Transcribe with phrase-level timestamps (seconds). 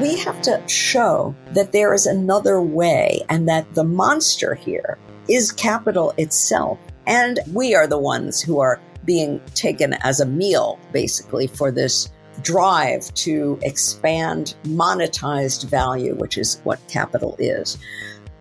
[0.00, 4.98] We have to show that there is another way and that the monster here
[5.28, 6.78] is capital itself.
[7.06, 12.10] And we are the ones who are being taken as a meal, basically, for this
[12.42, 17.78] drive to expand monetized value, which is what capital is.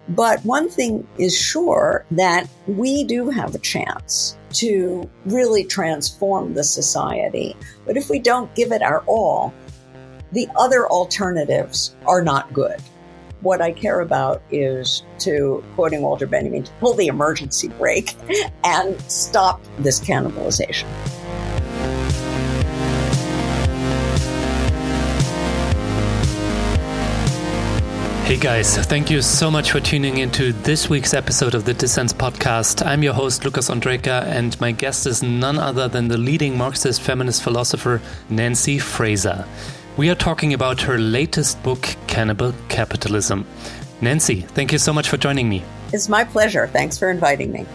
[0.09, 6.63] But one thing is sure that we do have a chance to really transform the
[6.63, 7.55] society.
[7.85, 9.53] But if we don't give it our all,
[10.33, 12.81] the other alternatives are not good.
[13.41, 18.15] What I care about is to, quoting Walter Benjamin, to pull the emergency brake
[18.63, 20.87] and stop this cannibalization.
[28.25, 32.13] Hey guys, thank you so much for tuning into this week's episode of the Dissens
[32.13, 32.83] podcast.
[32.83, 37.01] I'm your host, Lukas Ondreka, and my guest is none other than the leading Marxist
[37.01, 39.45] feminist philosopher, Nancy Fraser.
[39.95, 43.45] We are talking about her latest book, Cannibal Capitalism.
[44.01, 45.63] Nancy, thank you so much for joining me.
[45.91, 46.65] It's my pleasure.
[46.65, 47.67] Thanks for inviting me.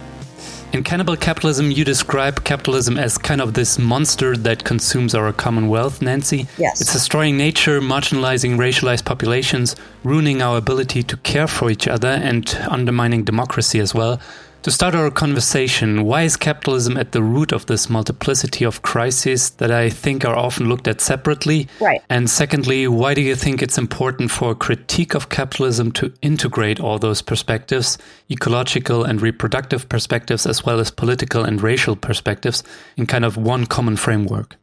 [0.73, 6.01] In Cannibal Capitalism, you describe capitalism as kind of this monster that consumes our commonwealth,
[6.01, 6.45] Nancy.
[6.57, 6.81] Yes.
[6.81, 12.53] It's destroying nature, marginalizing racialized populations, ruining our ability to care for each other, and
[12.69, 14.19] undermining democracy as well.
[14.63, 19.51] To start our conversation, why is capitalism at the root of this multiplicity of crises
[19.51, 21.69] that I think are often looked at separately?
[21.79, 22.01] Right.
[22.09, 26.81] And secondly, why do you think it's important for a critique of capitalism to integrate
[26.81, 27.97] all those perspectives,
[28.29, 32.61] ecological and reproductive perspectives, as well as political and racial perspectives,
[32.97, 34.57] in kind of one common framework?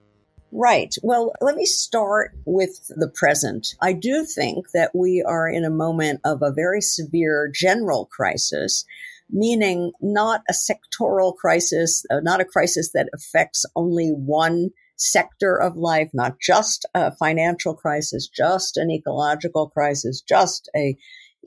[0.52, 0.94] Right.
[1.02, 3.74] Well, let me start with the present.
[3.80, 8.84] I do think that we are in a moment of a very severe general crisis
[9.30, 15.76] meaning not a sectoral crisis, uh, not a crisis that affects only one sector of
[15.76, 20.96] life, not just a financial crisis, just an ecological crisis, just a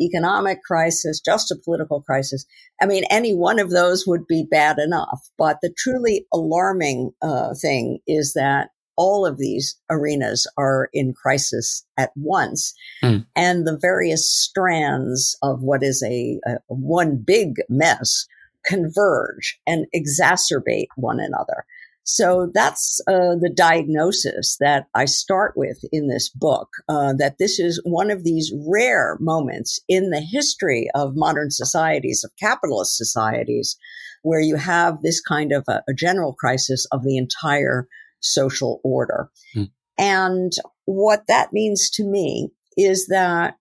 [0.01, 2.45] economic crisis, just a political crisis.
[2.81, 5.29] I mean, any one of those would be bad enough.
[5.37, 11.85] But the truly alarming uh, thing is that all of these arenas are in crisis
[11.97, 12.73] at once.
[13.01, 13.25] Mm.
[13.35, 18.27] And the various strands of what is a, a one big mess
[18.65, 21.65] converge and exacerbate one another.
[22.03, 27.59] So that's uh, the diagnosis that I start with in this book, uh, that this
[27.59, 33.77] is one of these rare moments in the history of modern societies, of capitalist societies,
[34.23, 37.87] where you have this kind of a, a general crisis of the entire
[38.19, 39.29] social order.
[39.55, 39.69] Mm.
[39.97, 40.51] And
[40.85, 43.55] what that means to me is that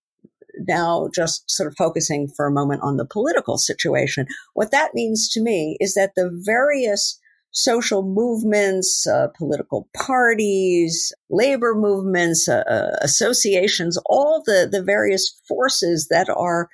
[0.67, 5.29] now just sort of focusing for a moment on the political situation, what that means
[5.31, 7.21] to me is that the various
[7.51, 16.09] social movements, uh, political parties, labor movements, uh, uh associations, all the, the various forces
[16.09, 16.69] that are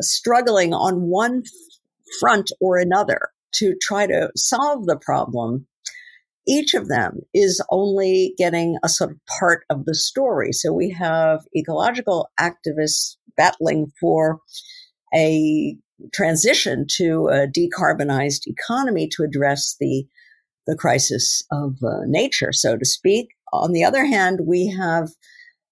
[0.00, 1.42] struggling on one
[2.20, 5.66] front or another to try to solve the problem
[6.46, 10.52] each of them is only getting a sort of part of the story.
[10.52, 14.40] So we have ecological activists battling for
[15.14, 15.76] a
[16.12, 20.06] transition to a decarbonized economy to address the
[20.66, 23.28] the crisis of uh, nature, so to speak.
[23.52, 25.10] On the other hand, we have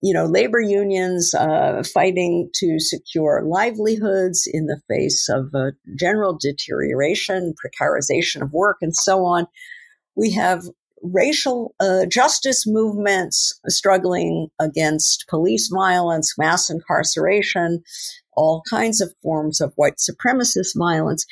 [0.02, 6.36] you know, labor unions uh, fighting to secure livelihoods in the face of uh, general
[6.38, 9.46] deterioration, precarization of work, and so on.
[10.16, 10.64] We have
[11.02, 17.82] racial uh, justice movements struggling against police violence, mass incarceration,
[18.34, 21.26] all kinds of forms of white supremacist violence.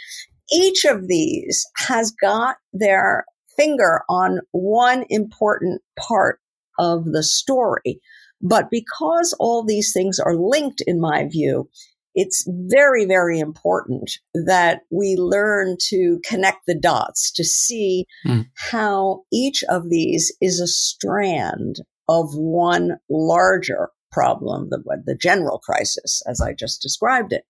[0.53, 3.25] Each of these has got their
[3.57, 6.41] finger on one important part
[6.79, 8.01] of the story.
[8.43, 11.69] But because all these things are linked, in my view,
[12.15, 18.47] it's very, very important that we learn to connect the dots to see mm.
[18.55, 21.77] how each of these is a strand
[22.09, 27.45] of one larger problem, the, the general crisis, as I just described it.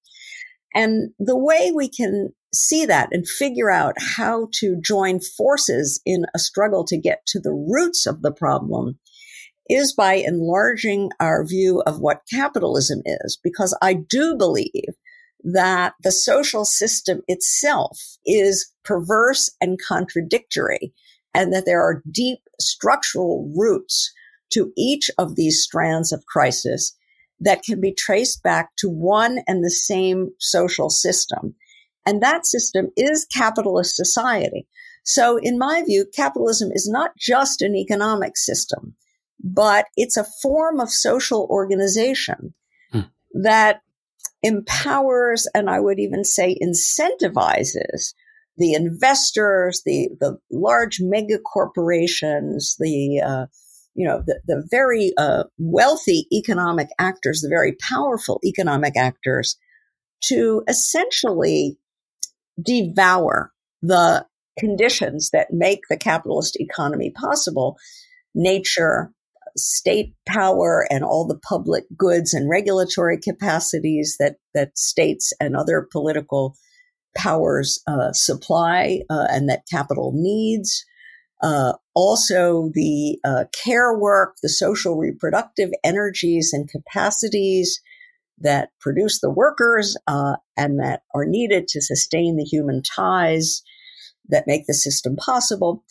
[0.74, 6.26] And the way we can see that and figure out how to join forces in
[6.34, 8.98] a struggle to get to the roots of the problem
[9.70, 14.94] is by enlarging our view of what capitalism is, because I do believe
[15.43, 20.93] that the social system itself is perverse and contradictory,
[21.34, 24.12] and that there are deep structural roots
[24.52, 26.96] to each of these strands of crisis
[27.38, 31.55] that can be traced back to one and the same social system.
[32.05, 34.66] And that system is capitalist society.
[35.05, 38.94] So in my view, capitalism is not just an economic system
[39.42, 42.54] but it's a form of social organization
[42.92, 43.00] hmm.
[43.42, 43.81] that
[44.42, 48.14] empowers and I would even say incentivizes
[48.56, 53.46] the investors, the, the large mega corporations, the, uh,
[53.94, 59.56] you know, the, the very uh, wealthy economic actors, the very powerful economic actors
[60.25, 61.78] to essentially
[62.62, 63.50] devour
[63.81, 64.26] the
[64.58, 67.78] conditions that make the capitalist economy possible
[68.34, 69.10] nature,
[69.56, 75.87] state power, and all the public goods and regulatory capacities that, that states and other
[75.91, 76.56] political
[77.17, 80.85] powers uh, supply uh, and that capital needs.
[81.43, 87.81] Uh, also, the uh, care work, the social reproductive energies and capacities
[88.38, 93.62] that produce the workers uh, and that are needed to sustain the human ties
[94.29, 95.82] that make the system possible.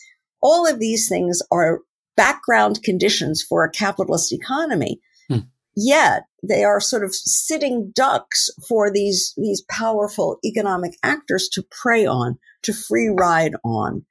[0.42, 1.82] All of these things are
[2.20, 5.00] background conditions for a capitalist economy.
[5.30, 5.48] Hmm.
[5.74, 12.06] Yet they are sort of sitting ducks for these, these powerful economic actors to prey
[12.06, 14.06] on, to free ride on,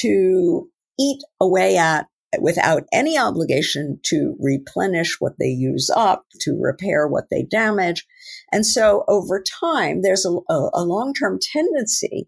[0.00, 2.08] to eat away at
[2.40, 8.04] without any obligation to replenish what they use up, to repair what they damage.
[8.50, 12.26] And so over time, there's a, a, a long-term tendency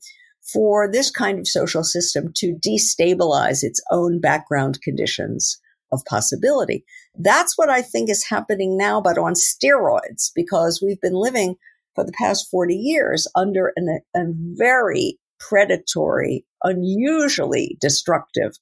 [0.53, 5.61] for this kind of social system to destabilize its own background conditions
[5.93, 6.85] of possibility.
[7.19, 11.57] That's what I think is happening now, but on steroids, because we've been living
[11.95, 14.21] for the past 40 years under an, a
[14.57, 18.53] very predatory, unusually destructive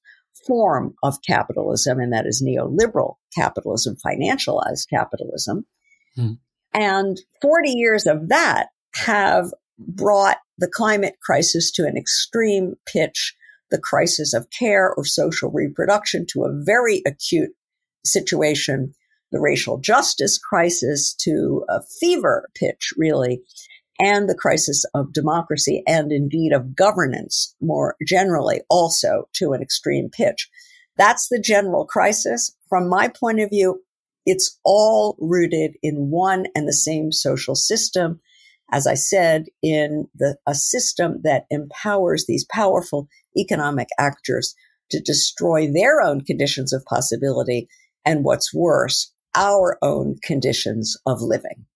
[0.47, 5.67] form of capitalism, and that is neoliberal capitalism, financialized capitalism.
[6.15, 6.33] Hmm.
[6.73, 13.34] And 40 years of that have brought the climate crisis to an extreme pitch,
[13.70, 17.50] the crisis of care or social reproduction to a very acute
[18.05, 18.93] situation,
[19.32, 23.43] the racial justice crisis to a fever pitch, really,
[23.99, 30.08] and the crisis of democracy and indeed of governance more generally also to an extreme
[30.11, 30.49] pitch.
[30.96, 32.55] That's the general crisis.
[32.69, 33.82] From my point of view,
[34.25, 38.20] it's all rooted in one and the same social system
[38.71, 44.55] as I said, in the, a system that empowers these powerful economic actors
[44.91, 47.69] to destroy their own conditions of possibility
[48.05, 51.67] and what's worse, our own conditions of living.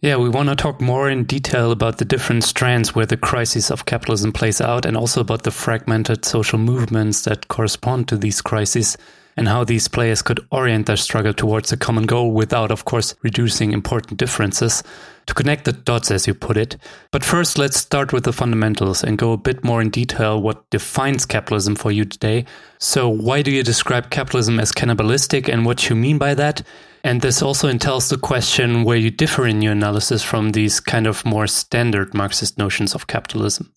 [0.00, 3.70] Yeah, we want to talk more in detail about the different strands where the crisis
[3.70, 8.42] of capitalism plays out and also about the fragmented social movements that correspond to these
[8.42, 8.96] crises
[9.36, 13.14] and how these players could orient their struggle towards a common goal without, of course,
[13.22, 14.82] reducing important differences
[15.26, 16.76] to connect the dots, as you put it.
[17.10, 20.68] But first, let's start with the fundamentals and go a bit more in detail what
[20.70, 22.44] defines capitalism for you today.
[22.78, 26.62] So, why do you describe capitalism as cannibalistic and what you mean by that?
[27.02, 31.06] And this also entails the question where you differ in your analysis from these kind
[31.06, 33.72] of more standard Marxist notions of capitalism.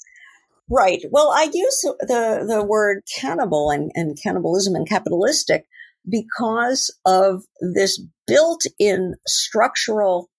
[0.69, 1.03] Right.
[1.09, 5.65] Well, I use the, the word cannibal and, and cannibalism and capitalistic
[6.07, 10.29] because of this built in structural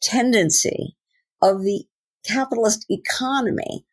[0.00, 0.96] tendency
[1.42, 1.84] of the
[2.26, 3.84] capitalist economy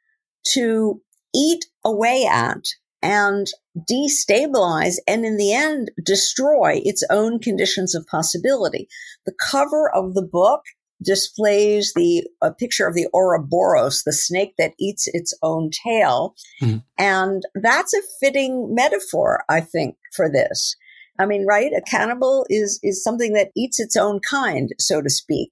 [0.53, 1.01] to
[1.35, 2.63] eat away at
[3.01, 3.47] and
[3.91, 8.87] destabilize and in the end destroy its own conditions of possibility.
[9.25, 10.61] The cover of the book
[11.03, 16.35] displays the a picture of the Ouroboros, the snake that eats its own tail.
[16.61, 16.77] Mm-hmm.
[16.97, 20.75] And that's a fitting metaphor, I think, for this.
[21.19, 21.71] I mean, right?
[21.71, 25.51] A cannibal is, is something that eats its own kind, so to speak.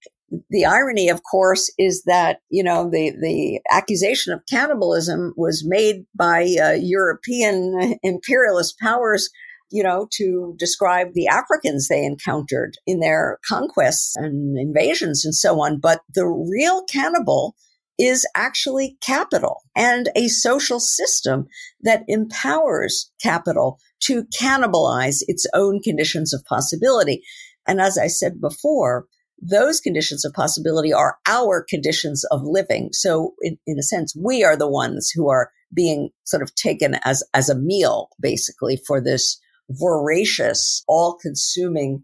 [0.49, 6.05] The irony, of course, is that, you know, the, the accusation of cannibalism was made
[6.15, 9.29] by uh, European imperialist powers
[9.71, 15.61] you know, to describe the Africans they encountered in their conquests and invasions and so
[15.61, 15.79] on.
[15.79, 17.55] But the real cannibal
[17.97, 21.47] is actually capital and a social system
[21.81, 27.21] that empowers capital to cannibalize its own conditions of possibility.
[27.67, 29.05] And as I said before,
[29.39, 32.89] those conditions of possibility are our conditions of living.
[32.91, 36.97] So in, in a sense, we are the ones who are being sort of taken
[37.03, 39.39] as, as a meal, basically, for this
[39.79, 42.03] voracious, all consuming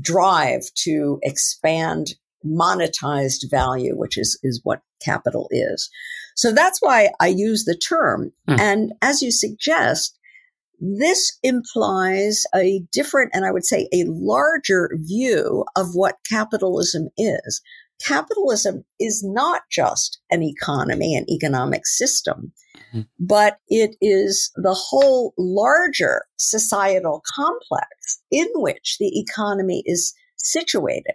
[0.00, 5.90] drive to expand monetized value, which is, is what capital is.
[6.36, 8.32] So that's why I use the term.
[8.48, 8.60] Mm.
[8.60, 10.18] And as you suggest,
[10.80, 17.62] this implies a different and I would say a larger view of what capitalism is.
[18.02, 23.02] Capitalism is not just an economy, an economic system, mm-hmm.
[23.18, 31.14] but it is the whole larger societal complex in which the economy is situated.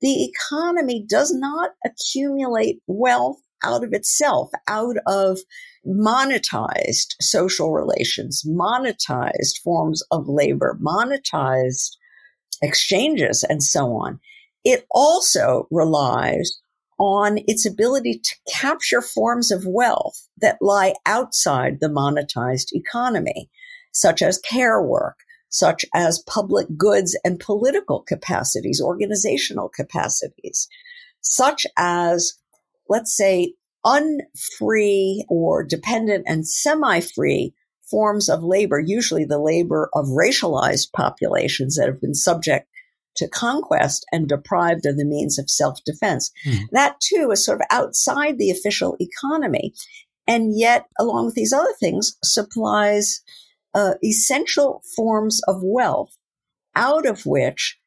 [0.00, 5.38] The economy does not accumulate wealth out of itself, out of
[5.86, 11.96] monetized social relations, monetized forms of labor, monetized
[12.62, 14.20] exchanges, and so on.
[14.70, 16.60] It also relies
[16.98, 23.48] on its ability to capture forms of wealth that lie outside the monetized economy,
[23.92, 30.68] such as care work, such as public goods and political capacities, organizational capacities,
[31.22, 32.34] such as,
[32.90, 33.54] let's say,
[33.86, 37.54] unfree or dependent and semi-free
[37.90, 42.68] forms of labor, usually the labor of racialized populations that have been subject
[43.18, 46.30] to conquest and deprived of the means of self-defense.
[46.46, 46.58] Mm.
[46.72, 49.74] That too is sort of outside the official economy.
[50.26, 53.20] And yet, along with these other things, supplies
[53.74, 56.16] uh, essential forms of wealth
[56.74, 57.78] out of which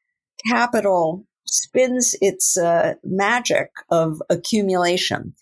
[0.47, 5.33] capital spins its uh, magic of accumulation.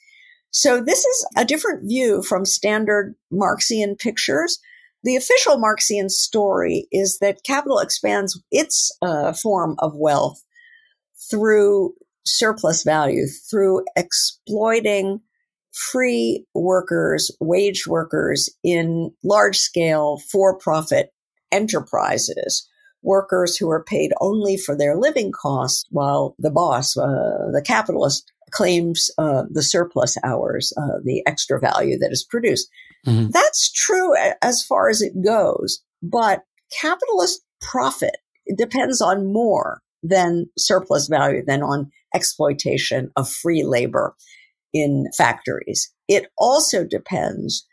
[0.51, 4.59] So this is a different view from standard Marxian pictures.
[5.03, 10.43] The official Marxian story is that capital expands its uh, form of wealth
[11.29, 11.93] through
[12.25, 15.21] surplus value, through exploiting
[15.71, 21.13] free workers, wage workers in large scale for profit
[21.51, 22.67] enterprises,
[23.01, 28.31] workers who are paid only for their living costs while the boss, uh, the capitalist,
[28.51, 32.67] claims uh, the surplus hours, uh, the extra value that is produced.
[33.05, 33.29] Mm-hmm.
[33.31, 38.17] That's true as far as it goes, but capitalist profit
[38.57, 44.15] depends on more than surplus value, than on exploitation of free labor
[44.73, 45.91] in factories.
[46.07, 47.65] It also depends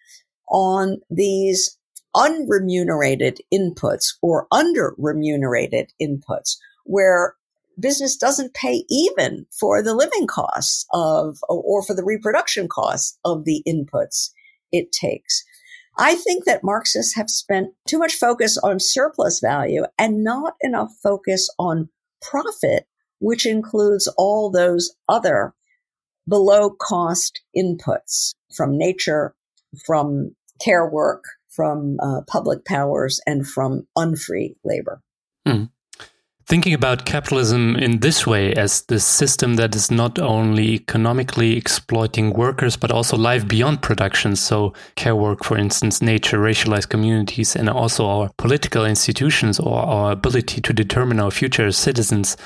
[0.48, 1.78] on these
[2.14, 7.34] unremunerated inputs or under remunerated inputs where
[7.78, 13.44] business doesn't pay even for the living costs of or for the reproduction costs of
[13.44, 14.30] the inputs
[14.72, 15.44] it takes.
[15.98, 20.92] I think that Marxists have spent too much focus on surplus value and not enough
[21.02, 21.88] focus on
[22.20, 22.86] profit,
[23.18, 25.54] which includes all those other
[26.28, 29.34] below cost inputs from nature,
[29.86, 35.00] from care work, from uh, public powers, and from unfree labor.
[35.46, 35.70] Mm.
[36.48, 42.32] Thinking about capitalism in this way as the system that is not only economically exploiting
[42.32, 44.36] workers, but also life beyond production.
[44.36, 50.12] So, care work, for instance, nature, racialized communities, and also our political institutions or our
[50.12, 52.36] ability to determine our future as citizens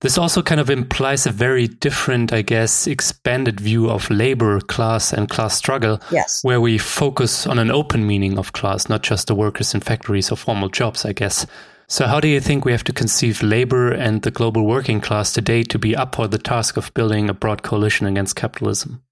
[0.00, 5.12] this also kind of implies a very different, I guess, expanded view of labor, class,
[5.12, 6.00] and class struggle.
[6.10, 6.44] Yes.
[6.44, 10.30] Where we focus on an open meaning of class, not just the workers in factories
[10.30, 11.46] or formal jobs, I guess.
[11.88, 15.32] So, how do you think we have to conceive labor and the global working class
[15.32, 19.04] today to be up for the task of building a broad coalition against capitalism?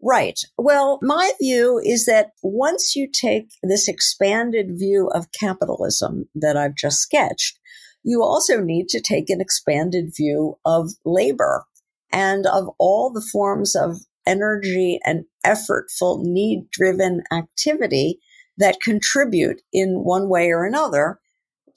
[0.00, 0.38] Right.
[0.56, 6.76] Well, my view is that once you take this expanded view of capitalism that I've
[6.76, 7.58] just sketched,
[8.04, 11.64] you also need to take an expanded view of labor
[12.12, 18.20] and of all the forms of energy and effortful need driven activity
[18.56, 21.18] that contribute in one way or another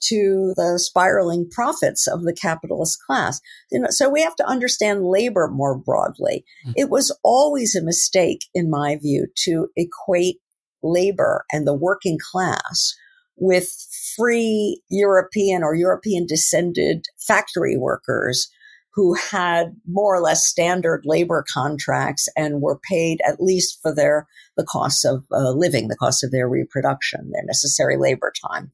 [0.02, 3.40] to the spiraling profits of the capitalist class.
[3.70, 6.44] You know, so we have to understand labor more broadly.
[6.66, 6.72] Mm-hmm.
[6.76, 10.36] It was always a mistake, in my view, to equate
[10.82, 12.94] labor and the working class
[13.36, 13.68] with
[14.16, 18.50] free European or European descended factory workers
[18.92, 24.26] who had more or less standard labor contracts and were paid at least for their
[24.56, 28.70] the costs of uh, living, the cost of their reproduction, their necessary labor time.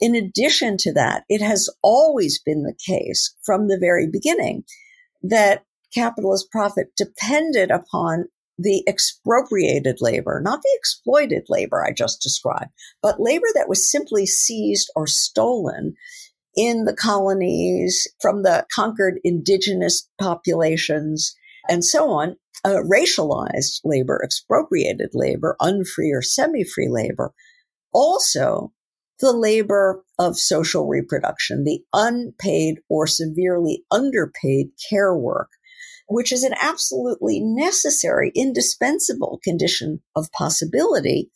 [0.00, 4.64] In addition to that, it has always been the case from the very beginning
[5.22, 8.26] that capitalist profit depended upon
[8.58, 12.70] the expropriated labor, not the exploited labor I just described,
[13.02, 15.94] but labor that was simply seized or stolen
[16.56, 21.34] in the colonies from the conquered indigenous populations
[21.68, 22.36] and so on.
[22.64, 27.34] Uh, racialized labor, expropriated labor, unfree or semi-free labor.
[27.92, 28.72] Also,
[29.20, 35.48] the labor of social reproduction, the unpaid or severely underpaid care work
[36.08, 41.30] which is an absolutely necessary, indispensable condition of possibility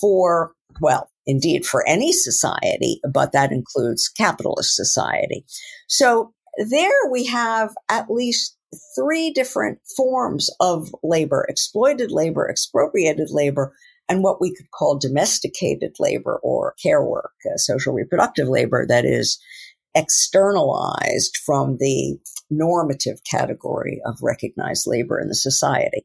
[0.00, 5.44] for, well, indeed, for any society, but that includes capitalist society.
[5.88, 6.32] So
[6.68, 8.56] there we have at least
[8.96, 13.72] three different forms of labor exploited labor, expropriated labor,
[14.08, 19.04] and what we could call domesticated labor or care work, uh, social reproductive labor that
[19.04, 19.38] is
[19.94, 22.18] externalized from the
[22.50, 26.04] normative category of recognized labor in the society.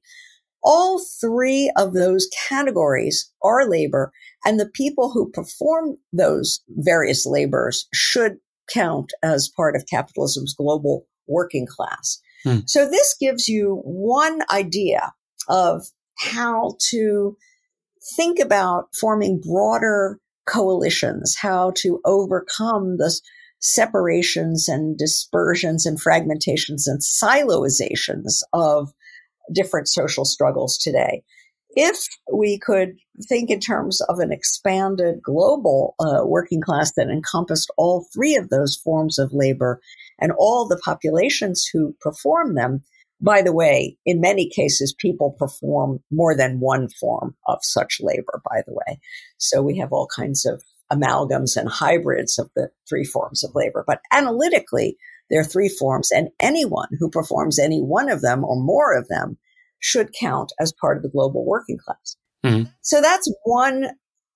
[0.63, 4.11] All three of those categories are labor,
[4.45, 8.37] and the people who perform those various labors should
[8.71, 12.19] count as part of capitalism's global working class.
[12.43, 12.59] Hmm.
[12.65, 15.13] So this gives you one idea
[15.47, 15.83] of
[16.19, 17.35] how to
[18.17, 23.19] think about forming broader coalitions, how to overcome the
[23.59, 28.91] separations and dispersions and fragmentations and siloizations of
[29.53, 31.23] different social struggles today.
[31.73, 32.97] If we could
[33.29, 38.49] think in terms of an expanded global uh, working class that encompassed all three of
[38.49, 39.79] those forms of labor
[40.19, 42.83] and all the populations who perform them,
[43.21, 48.41] by the way, in many cases, people perform more than one form of such labor,
[48.49, 48.99] by the way.
[49.37, 53.83] So we have all kinds of amalgams and hybrids of the three forms of labor.
[53.85, 54.97] But analytically,
[55.29, 59.07] there are three forms, and anyone who performs any one of them or more of
[59.07, 59.37] them
[59.79, 62.17] should count as part of the global working class.
[62.43, 62.69] Mm-hmm.
[62.81, 63.91] So that's one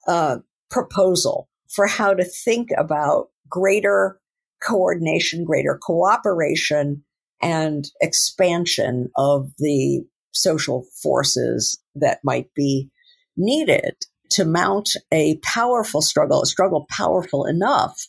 [0.08, 0.38] uh,
[0.70, 4.20] proposal for how to think about greater
[4.62, 7.04] coordination, greater cooperation,
[7.42, 12.90] and expansion of the social forces that might be
[13.38, 13.96] needed
[14.32, 18.08] to mount a powerful struggle, a struggle powerful enough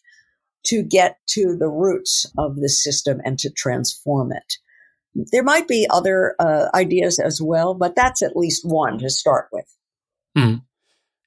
[0.66, 4.54] to get to the roots of the system and to transform it.
[5.33, 9.49] There might be other uh, ideas as well, but that's at least one to start
[9.52, 9.66] with.
[10.37, 10.62] Mm.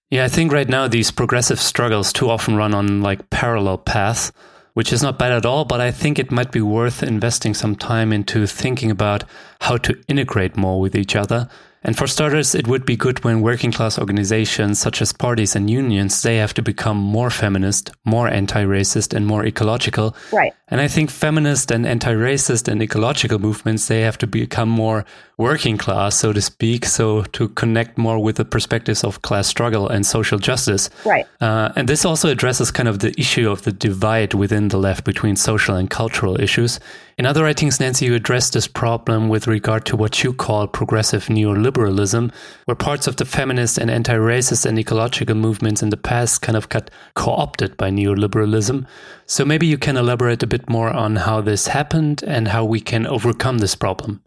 [0.09, 4.31] Yeah, I think right now these progressive struggles too often run on like parallel paths,
[4.79, 7.75] which is not bad at all, but I think it might be worth investing some
[7.75, 9.25] time into thinking about
[9.59, 11.49] how to integrate more with each other
[11.83, 15.69] and for starters, it would be good when working class organizations such as parties and
[15.69, 20.15] unions, they have to become more feminist, more anti-racist and more ecological.
[20.33, 20.53] Right.
[20.67, 25.05] And I think feminist and anti-racist and ecological movements, they have to become more
[25.37, 29.87] working class, so to speak, so to connect more with the perspectives of class struggle
[29.87, 30.89] and social justice.
[31.05, 31.25] Right.
[31.39, 35.05] Uh, and this also addresses kind of the issue of the divide within the left
[35.05, 36.79] between social and cultural issues.
[37.19, 41.25] In other writings, Nancy, you address this problem with regard to what you call progressive
[41.25, 42.31] neoliberalism,
[42.63, 46.55] where parts of the feminist and anti racist and ecological movements in the past kind
[46.55, 48.87] of got co opted by neoliberalism.
[49.25, 52.79] So maybe you can elaborate a bit more on how this happened and how we
[52.79, 54.21] can overcome this problem.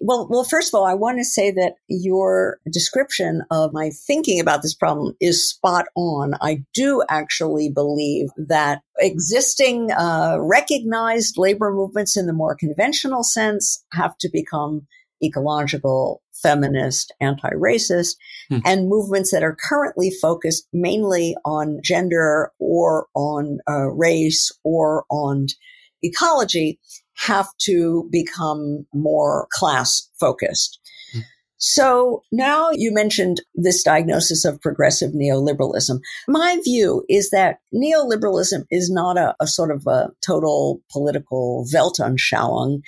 [0.00, 4.40] Well, well, first of all, I want to say that your description of my thinking
[4.40, 6.34] about this problem is spot on.
[6.40, 13.84] I do actually believe that existing uh, recognized labor movements in the more conventional sense
[13.92, 14.86] have to become
[15.22, 18.16] ecological, feminist, anti-racist,
[18.50, 18.58] hmm.
[18.64, 25.46] and movements that are currently focused mainly on gender or on uh, race or on
[26.02, 26.78] ecology
[27.16, 30.78] have to become more class focused.
[31.12, 31.20] Hmm.
[31.56, 36.00] So now you mentioned this diagnosis of progressive neoliberalism.
[36.28, 42.80] My view is that neoliberalism is not a, a sort of a total political Weltanschauung.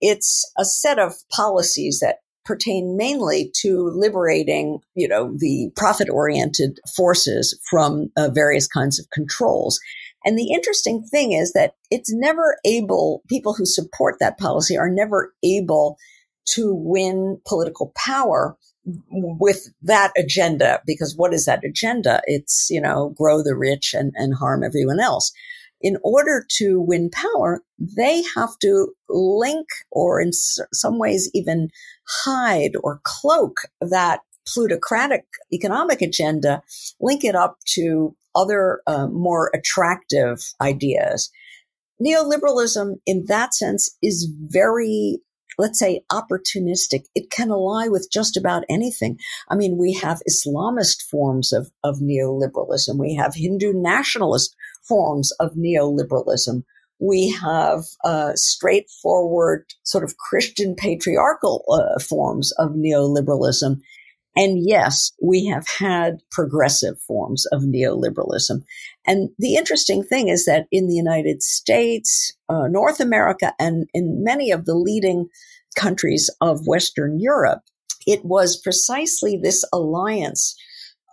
[0.00, 2.16] It's a set of policies that
[2.48, 9.06] pertain mainly to liberating, you know, the profit oriented forces from uh, various kinds of
[9.10, 9.78] controls.
[10.24, 14.90] And the interesting thing is that it's never able, people who support that policy are
[14.90, 15.96] never able
[16.54, 18.56] to win political power
[19.10, 22.22] with that agenda because what is that agenda?
[22.26, 25.32] It's, you know, grow the rich and, and harm everyone else.
[25.80, 31.68] In order to win power, they have to link or in some ways even
[32.24, 36.62] hide or cloak that plutocratic economic agenda,
[37.00, 41.30] link it up to other uh, more attractive ideas.
[42.00, 45.20] Neoliberalism, in that sense, is very
[45.58, 47.04] let's say opportunistic.
[47.14, 49.18] It can ally with just about anything.
[49.50, 52.96] I mean, we have Islamist forms of, of neoliberalism.
[52.96, 54.54] We have Hindu nationalist
[54.86, 56.62] forms of neoliberalism.
[57.00, 63.80] We have uh, straightforward sort of Christian patriarchal uh, forms of neoliberalism.
[64.36, 68.62] And yes, we have had progressive forms of neoliberalism.
[69.06, 74.22] And the interesting thing is that in the United States, uh, North America, and in
[74.22, 75.28] many of the leading
[75.76, 77.62] countries of Western Europe,
[78.06, 80.54] it was precisely this alliance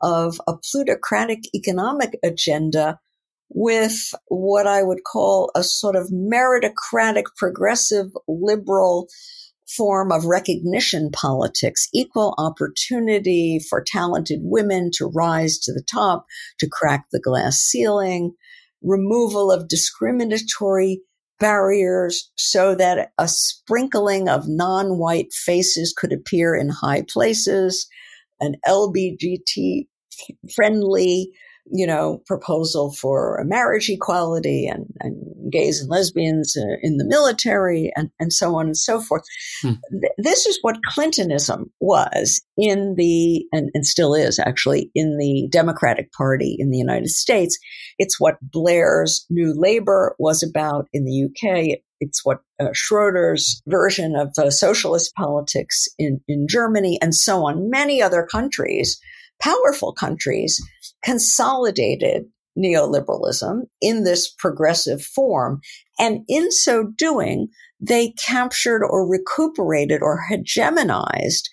[0.01, 2.99] of a plutocratic economic agenda
[3.49, 9.07] with what I would call a sort of meritocratic, progressive, liberal
[9.67, 16.25] form of recognition politics, equal opportunity for talented women to rise to the top,
[16.59, 18.33] to crack the glass ceiling,
[18.81, 21.01] removal of discriminatory
[21.39, 27.87] barriers so that a sprinkling of non-white faces could appear in high places,
[28.39, 29.87] an LBGT
[30.55, 31.31] friendly
[31.71, 37.91] you know, proposal for marriage equality and, and gays and lesbians uh, in the military
[37.95, 39.23] and, and so on and so forth.
[39.61, 39.73] Hmm.
[40.17, 46.11] This is what Clintonism was in the, and, and still is actually in the Democratic
[46.11, 47.57] Party in the United States.
[47.97, 51.79] It's what Blair's New Labour was about in the UK.
[51.99, 57.69] It's what uh, Schroeder's version of uh, socialist politics in, in Germany and so on.
[57.69, 58.99] Many other countries
[59.41, 60.61] powerful countries
[61.05, 62.25] consolidated
[62.57, 65.61] neoliberalism in this progressive form.
[65.99, 71.43] And in so doing, they captured or recuperated or hegemonized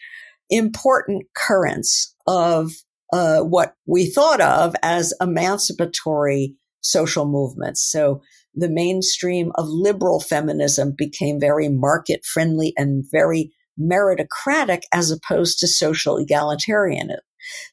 [0.48, 2.72] important currents of
[3.12, 7.82] uh, what we thought of as emancipatory social movements.
[7.90, 8.22] So
[8.54, 15.66] the mainstream of liberal feminism became very market friendly and very meritocratic as opposed to
[15.66, 17.18] social egalitarianism.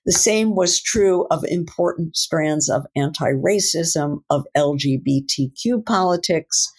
[0.05, 6.71] The same was true of important strands of anti racism, of LGBTQ politics,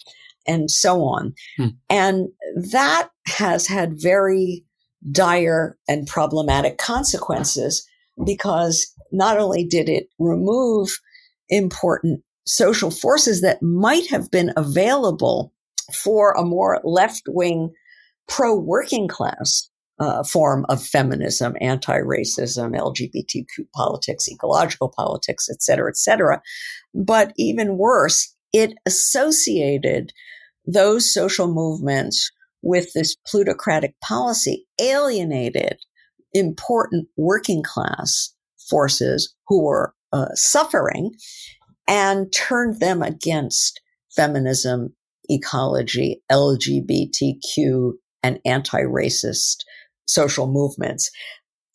[0.46, 1.34] and so on.
[1.56, 1.68] Hmm.
[1.88, 2.28] And
[2.72, 4.64] that has had very
[5.10, 7.86] dire and problematic consequences
[8.24, 10.98] because not only did it remove
[11.48, 15.52] important social forces that might have been available
[15.94, 17.72] for a more left wing
[18.30, 25.96] pro working class uh, form of feminism, anti-racism, LGBTQ politics, ecological politics, et cetera, et
[25.96, 26.40] cetera.
[26.94, 30.12] But even worse, it associated
[30.64, 35.78] those social movements with this plutocratic policy, alienated
[36.32, 38.34] important working class
[38.70, 41.12] forces who were uh, suffering
[41.88, 43.80] and turned them against
[44.14, 44.94] feminism,
[45.28, 49.58] ecology, LGBTQ, and anti-racist
[50.06, 51.10] social movements.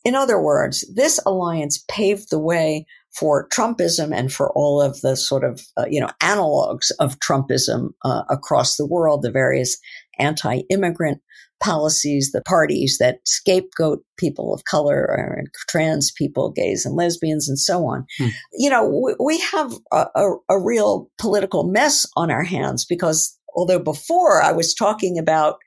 [0.03, 2.85] In other words, this alliance paved the way
[3.17, 7.89] for Trumpism and for all of the sort of, uh, you know, analogs of Trumpism
[8.03, 9.77] uh, across the world, the various
[10.19, 11.21] anti-immigrant
[11.63, 17.57] policies, the parties that scapegoat people of color and trans people, gays and lesbians and
[17.57, 18.05] so on.
[18.19, 18.27] Hmm.
[18.53, 23.39] You know, we, we have a, a, a real political mess on our hands because
[23.55, 25.57] although before I was talking about,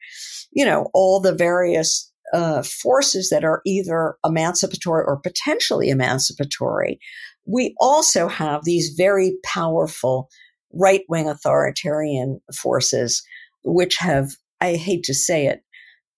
[0.52, 7.00] you know, all the various uh, forces that are either emancipatory or potentially emancipatory,
[7.46, 10.28] we also have these very powerful
[10.72, 13.22] right wing authoritarian forces,
[13.64, 15.62] which have, I hate to say it,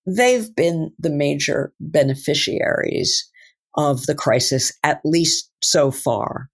[0.06, 3.30] they've been the major beneficiaries
[3.76, 6.50] of the crisis, at least so far.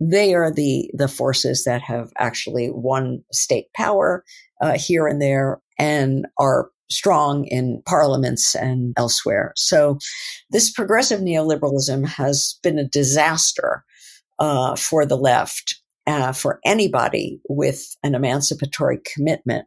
[0.00, 4.24] They are the, the forces that have actually won state power
[4.60, 9.52] uh, here and there and are strong in parliaments and elsewhere.
[9.56, 9.98] So
[10.50, 13.84] this progressive neoliberalism has been a disaster
[14.38, 19.66] uh, for the left, uh, for anybody with an emancipatory commitment.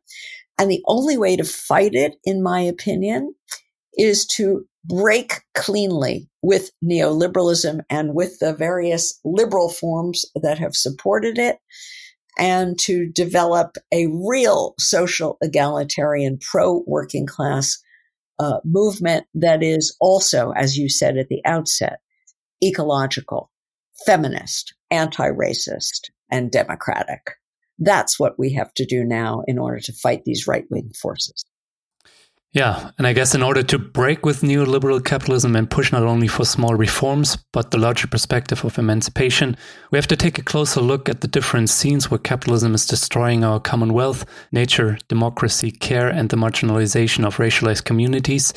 [0.57, 3.33] And the only way to fight it, in my opinion,
[3.97, 11.37] is to break cleanly with neoliberalism and with the various liberal forms that have supported
[11.37, 11.57] it
[12.37, 17.77] and to develop a real social egalitarian pro working class
[18.39, 21.99] uh, movement that is also, as you said at the outset,
[22.63, 23.51] ecological,
[24.05, 27.21] feminist, anti-racist, and democratic.
[27.77, 31.43] That's what we have to do now in order to fight these right wing forces.
[32.53, 36.27] Yeah, and I guess in order to break with neoliberal capitalism and push not only
[36.27, 39.55] for small reforms, but the larger perspective of emancipation,
[39.89, 43.45] we have to take a closer look at the different scenes where capitalism is destroying
[43.45, 48.53] our commonwealth, nature, democracy, care, and the marginalization of racialized communities.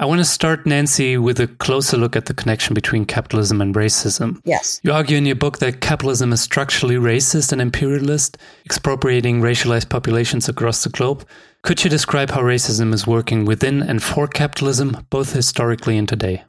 [0.00, 3.74] I want to start, Nancy, with a closer look at the connection between capitalism and
[3.74, 4.40] racism.
[4.44, 4.80] Yes.
[4.82, 10.48] You argue in your book that capitalism is structurally racist and imperialist, expropriating racialized populations
[10.48, 11.26] across the globe.
[11.64, 16.44] Could you describe how racism is working within and for capitalism, both historically and today?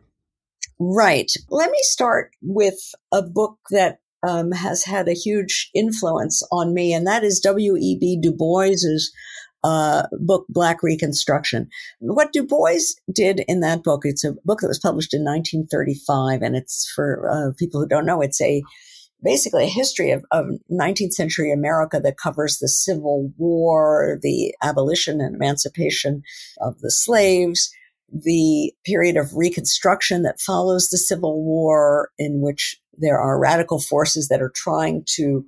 [0.77, 1.31] Right.
[1.49, 2.75] Let me start with
[3.13, 8.19] a book that um, has had a huge influence on me, and that is W.E.B.
[8.21, 9.13] Du Bois's
[9.63, 11.69] uh, book, Black Reconstruction.
[11.99, 16.41] What Du Bois did in that book, it's a book that was published in 1935,
[16.41, 18.61] and it's for uh, people who don't know, it's a
[19.25, 25.19] basically a history of, of 19th century America that covers the Civil War, the abolition
[25.19, 26.23] and emancipation
[26.61, 27.71] of the slaves,
[28.09, 34.29] the period of reconstruction that follows the Civil War, in which there are radical forces
[34.29, 35.45] that are trying to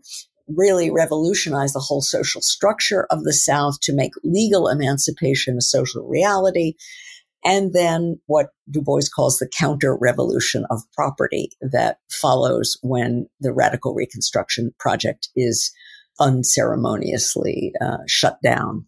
[0.48, 6.08] really revolutionize the whole social structure of the South to make legal emancipation a social
[6.08, 6.74] reality.
[7.46, 13.54] And then what Du Bois calls the counter revolution of property that follows when the
[13.54, 15.72] radical reconstruction project is
[16.20, 18.86] unceremoniously uh, shut down.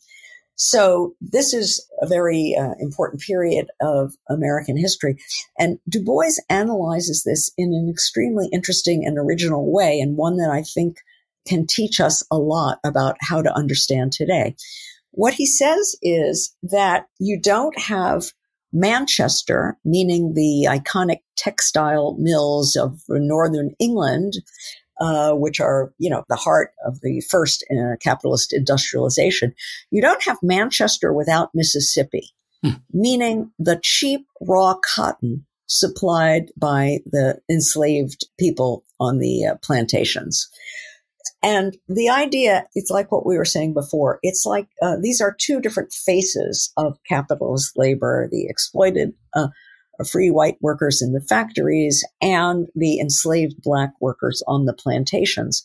[0.56, 5.16] So this is a very uh, important period of American history.
[5.58, 10.50] And Du Bois analyzes this in an extremely interesting and original way, and one that
[10.50, 10.98] I think
[11.48, 14.58] can teach us a lot about how to understand today.
[15.12, 18.32] What he says is that you don't have
[18.72, 24.34] Manchester, meaning the iconic textile mills of northern England,
[25.00, 29.54] uh, which are, you know, the heart of the first uh, capitalist industrialization.
[29.92, 32.74] You don't have Manchester without Mississippi, hmm.
[32.92, 40.50] meaning the cheap raw cotton supplied by the enslaved people on the uh, plantations.
[41.42, 44.20] And the idea, it's like what we were saying before.
[44.24, 49.48] It's like uh, these are two different faces of capitalist labor: the exploited uh,
[50.12, 55.64] free white workers in the factories and the enslaved black workers on the plantations.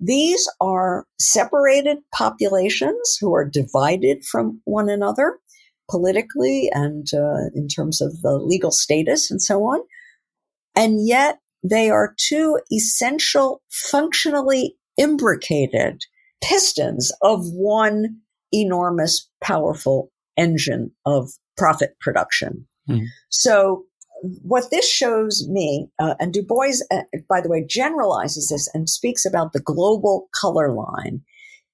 [0.00, 5.38] These are separated populations who are divided from one another
[5.88, 9.80] politically and uh, in terms of the legal status and so on.
[10.74, 16.02] And yet they are two essential, functionally imbricated
[16.42, 18.18] pistons of one
[18.52, 22.66] enormous, powerful engine of profit production.
[22.88, 23.06] Mm.
[23.30, 23.84] So
[24.42, 28.88] what this shows me, uh, and Du Bois, uh, by the way, generalizes this and
[28.88, 31.22] speaks about the global color line.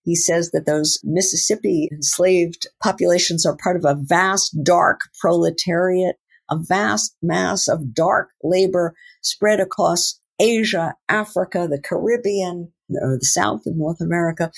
[0.02, 6.16] He says that those Mississippi enslaved populations are part of a vast dark proletariat,
[6.50, 13.78] a vast mass of dark labor spread across Asia, Africa, the Caribbean, the South and
[13.78, 14.50] North America.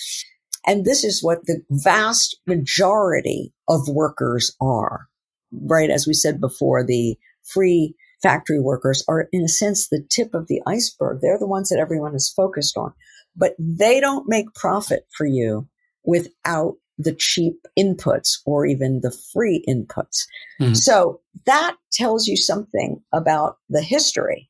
[0.67, 5.09] And this is what the vast majority of workers are
[5.53, 10.35] right, as we said before, the free factory workers are in a sense the tip
[10.35, 11.21] of the iceberg.
[11.21, 12.93] They're the ones that everyone is focused on,
[13.37, 15.69] but they don't make profit for you
[16.05, 20.27] without the cheap inputs or even the free inputs.
[20.61, 20.75] Mm-hmm.
[20.75, 24.50] So that tells you something about the history.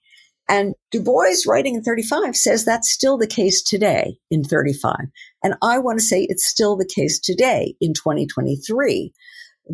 [0.51, 4.97] And Du Bois writing in 35 says that's still the case today in 35.
[5.45, 9.13] And I want to say it's still the case today in 2023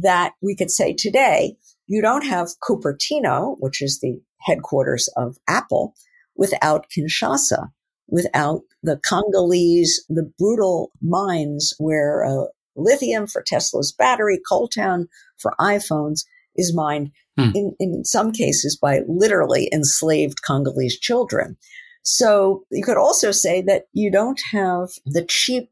[0.02, 5.94] that we could say today, you don't have Cupertino, which is the headquarters of Apple,
[6.36, 7.70] without Kinshasa,
[8.06, 15.06] without the Congolese, the brutal mines where uh, lithium for Tesla's battery, coltan
[15.38, 16.24] for iPhones
[16.56, 17.50] is mined hmm.
[17.54, 21.56] in, in some cases by literally enslaved Congolese children.
[22.02, 25.70] So you could also say that you don't have the cheap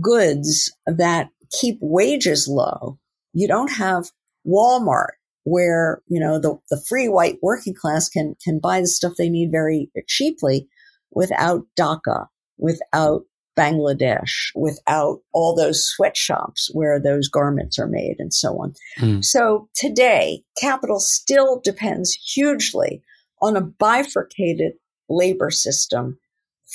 [0.00, 2.98] goods that keep wages low
[3.36, 4.10] you don't have
[4.46, 5.12] Walmart
[5.44, 9.28] where, you know, the, the free white working class can, can buy the stuff they
[9.28, 10.66] need very cheaply
[11.10, 13.24] without Dhaka, without
[13.56, 18.74] Bangladesh, without all those sweatshops where those garments are made and so on.
[18.98, 19.24] Mm.
[19.24, 23.02] So today, capital still depends hugely
[23.40, 24.72] on a bifurcated
[25.08, 26.18] labor system,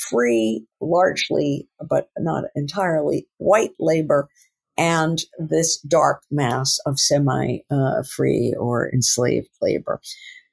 [0.10, 4.30] free largely, but not entirely white labor
[4.78, 10.02] and this dark mass of semi uh, free or enslaved labor.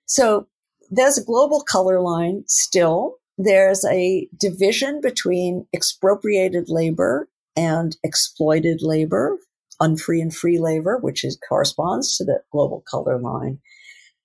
[0.06, 0.48] So
[0.90, 3.17] there's a global color line still.
[3.38, 9.38] There's a division between expropriated labor and exploited labor,
[9.81, 13.61] unfree and free labor, which is corresponds to the global color line.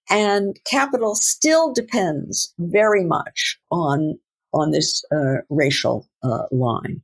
[0.09, 4.19] And capital still depends very much on
[4.51, 7.01] on this uh, racial uh, line.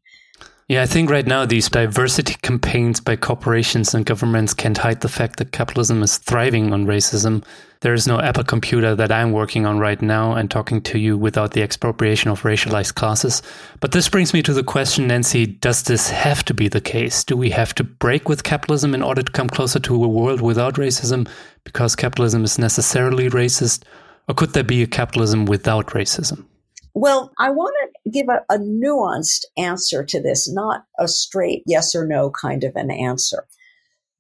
[0.70, 5.10] Yeah, I think right now these diversity campaigns by corporations and governments can't hide the
[5.10, 7.44] fact that capitalism is thriving on racism.
[7.80, 11.18] There is no Apple computer that I'm working on right now and talking to you
[11.18, 13.42] without the expropriation of racialized classes.
[13.80, 17.24] But this brings me to the question, Nancy does this have to be the case?
[17.24, 20.40] Do we have to break with capitalism in order to come closer to a world
[20.40, 21.28] without racism
[21.64, 23.86] because capitalism is necessarily racist?
[24.28, 26.46] Or could there be a capitalism without racism?
[26.94, 31.96] Well, I want to give a, a, nuanced answer to this, not a straight yes
[31.96, 33.46] or no kind of an answer.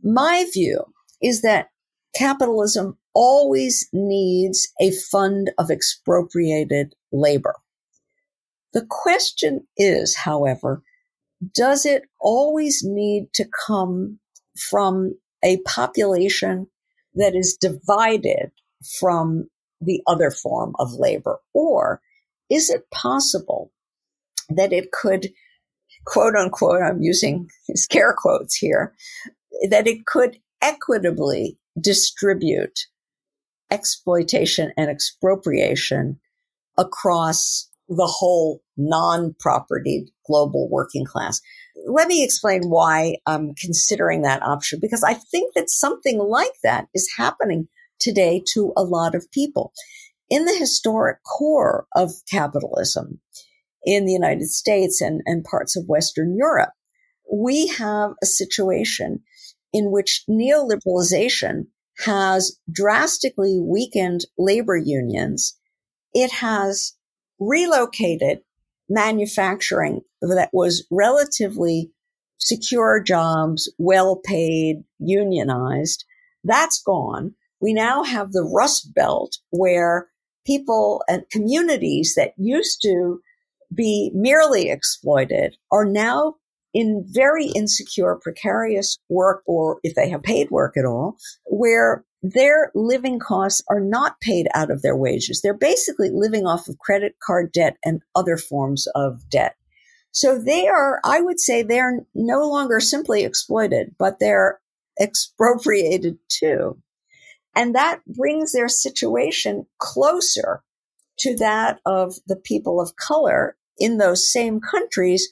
[0.03, 0.85] My view
[1.21, 1.69] is that
[2.15, 7.55] capitalism always needs a fund of expropriated labor.
[8.73, 10.83] The question is, however,
[11.55, 14.19] does it always need to come
[14.57, 16.67] from a population
[17.15, 18.51] that is divided
[18.99, 19.49] from
[19.81, 21.39] the other form of labor?
[21.53, 22.01] Or
[22.49, 23.71] is it possible
[24.49, 25.29] that it could,
[26.05, 28.93] quote unquote, I'm using scare quotes here,
[29.69, 32.87] that it could equitably distribute
[33.71, 36.19] exploitation and expropriation
[36.77, 41.41] across the whole non-property global working class.
[41.87, 46.87] Let me explain why I'm considering that option because I think that something like that
[46.93, 47.67] is happening
[47.99, 49.73] today to a lot of people.
[50.29, 53.19] In the historic core of capitalism
[53.83, 56.73] in the United States and, and parts of Western Europe,
[57.31, 59.21] we have a situation
[59.73, 61.67] in which neoliberalization
[62.05, 65.57] has drastically weakened labor unions.
[66.13, 66.93] It has
[67.39, 68.39] relocated
[68.87, 71.91] manufacturing that was relatively
[72.37, 76.05] secure jobs, well paid, unionized.
[76.43, 77.35] That's gone.
[77.61, 80.07] We now have the Rust Belt where
[80.45, 83.21] people and communities that used to
[83.73, 86.35] be merely exploited are now
[86.73, 92.71] in very insecure, precarious work, or if they have paid work at all, where their
[92.75, 95.41] living costs are not paid out of their wages.
[95.41, 99.55] They're basically living off of credit card debt and other forms of debt.
[100.11, 104.59] So they are, I would say they're no longer simply exploited, but they're
[104.99, 106.77] expropriated too.
[107.55, 110.63] And that brings their situation closer
[111.19, 115.29] to that of the people of color in those same countries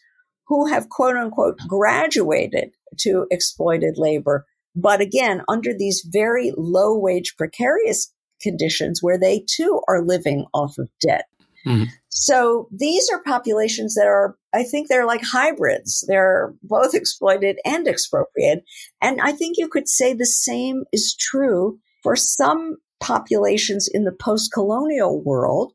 [0.47, 4.45] who have quote unquote graduated to exploited labor.
[4.75, 10.77] But again, under these very low wage precarious conditions where they too are living off
[10.77, 11.25] of debt.
[11.65, 11.85] Mm-hmm.
[12.09, 16.03] So these are populations that are, I think they're like hybrids.
[16.07, 18.63] They're both exploited and expropriated.
[19.01, 24.11] And I think you could say the same is true for some populations in the
[24.11, 25.73] post-colonial world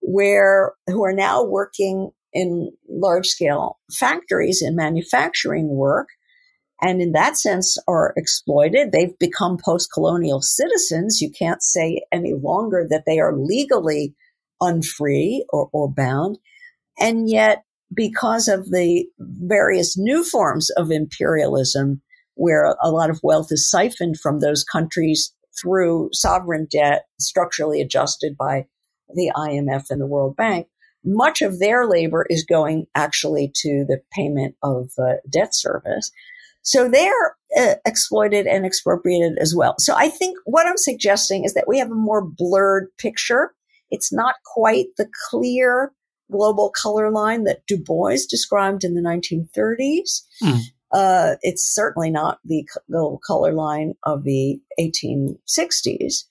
[0.00, 6.08] where who are now working in large scale factories and manufacturing work.
[6.82, 8.90] And in that sense are exploited.
[8.90, 11.20] They've become post colonial citizens.
[11.20, 14.14] You can't say any longer that they are legally
[14.60, 16.38] unfree or, or bound.
[16.98, 17.62] And yet,
[17.94, 22.02] because of the various new forms of imperialism,
[22.34, 28.36] where a lot of wealth is siphoned from those countries through sovereign debt structurally adjusted
[28.36, 28.66] by
[29.14, 30.66] the IMF and the World Bank,
[31.04, 36.10] much of their labor is going actually to the payment of uh, debt service.
[36.62, 39.74] So they're uh, exploited and expropriated as well.
[39.78, 43.54] So I think what I'm suggesting is that we have a more blurred picture.
[43.90, 45.92] It's not quite the clear
[46.32, 50.22] global color line that Du Bois described in the 1930s.
[50.42, 50.60] Mm.
[50.94, 52.66] Uh, it's certainly not the
[53.26, 56.24] color line of the 1860s,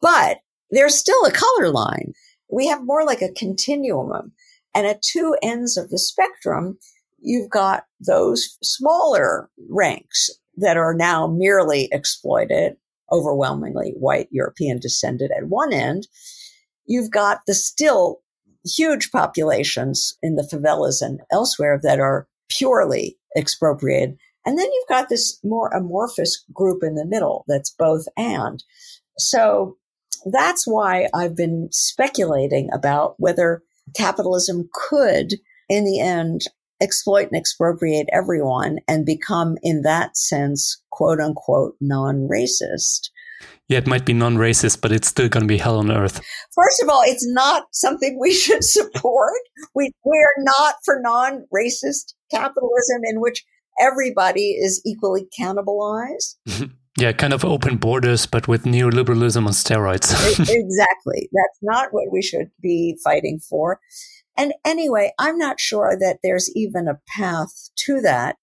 [0.00, 0.38] but
[0.70, 2.12] there's still a color line
[2.54, 4.32] we have more like a continuum.
[4.74, 6.78] And at two ends of the spectrum,
[7.18, 12.76] you've got those smaller ranks that are now merely exploited,
[13.10, 16.06] overwhelmingly white European descended at one end.
[16.86, 18.20] You've got the still
[18.64, 24.16] huge populations in the favelas and elsewhere that are purely expropriated.
[24.46, 28.62] And then you've got this more amorphous group in the middle that's both and.
[29.18, 29.76] So
[30.26, 33.62] that's why I've been speculating about whether
[33.94, 35.34] capitalism could,
[35.68, 36.42] in the end,
[36.80, 43.10] exploit and expropriate everyone and become, in that sense, quote unquote, non racist.
[43.68, 46.20] Yeah, it might be non racist, but it's still going to be hell on earth.
[46.54, 49.40] First of all, it's not something we should support.
[49.74, 53.44] We, we're not for non racist capitalism in which
[53.80, 56.36] everybody is equally cannibalized.
[56.96, 60.12] Yeah, kind of open borders, but with neoliberalism on steroids.
[60.38, 61.28] exactly.
[61.32, 63.80] That's not what we should be fighting for.
[64.36, 68.36] And anyway, I'm not sure that there's even a path to that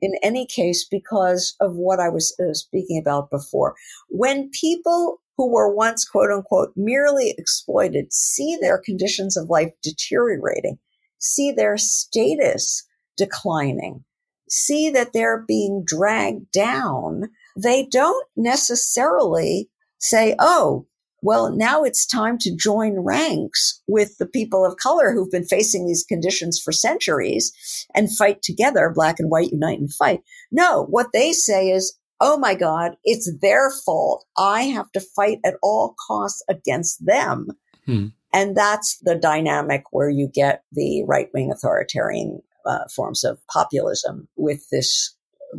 [0.00, 3.74] in any case because of what I was uh, speaking about before.
[4.08, 10.78] When people who were once quote unquote merely exploited see their conditions of life deteriorating,
[11.18, 12.85] see their status
[13.16, 14.04] declining,
[14.48, 20.86] see that they're being dragged down they don't necessarily say, oh,
[21.22, 25.86] well, now it's time to join ranks with the people of color who've been facing
[25.86, 27.52] these conditions for centuries
[27.94, 30.20] and fight together, black and white unite and fight.
[30.52, 34.26] No, what they say is, oh my God, it's their fault.
[34.38, 37.48] I have to fight at all costs against them.
[37.86, 38.08] Hmm.
[38.32, 44.28] And that's the dynamic where you get the right wing authoritarian uh, forms of populism
[44.36, 45.14] with this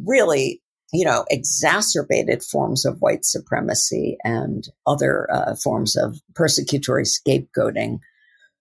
[0.06, 0.62] really,
[0.94, 8.00] you know, exacerbated forms of white supremacy and other uh, forms of persecutory scapegoating.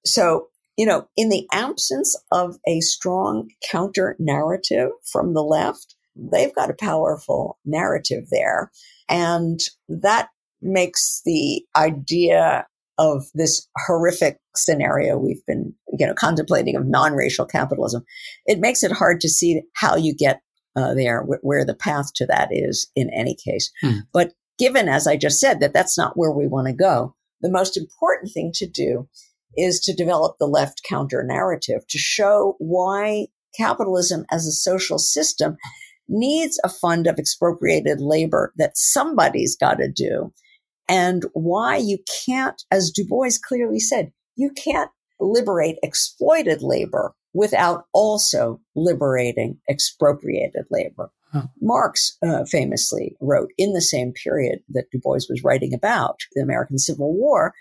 [0.04, 6.54] So, you know, in the absence of a strong counter narrative from the left, they've
[6.54, 8.70] got a powerful narrative there.
[9.08, 10.28] And that
[10.60, 12.66] makes the idea
[12.98, 18.04] of this horrific scenario we've been, you know, contemplating of non-racial capitalism,
[18.46, 20.40] it makes it hard to see how you get
[20.76, 23.70] uh, there, wh- where the path to that is in any case.
[23.80, 24.00] Hmm.
[24.12, 27.50] But given, as I just said, that that's not where we want to go, the
[27.50, 29.08] most important thing to do
[29.56, 33.26] is to develop the left counter narrative to show why
[33.56, 35.56] capitalism as a social system
[36.08, 40.32] needs a fund of expropriated labor that somebody's got to do
[40.88, 44.90] and why you can't, as Du Bois clearly said, you can't
[45.20, 51.10] liberate exploited labor without also liberating expropriated labor.
[51.32, 51.48] Huh.
[51.60, 56.42] Marx uh, famously wrote in the same period that Du Bois was writing about the
[56.42, 57.52] American Civil War.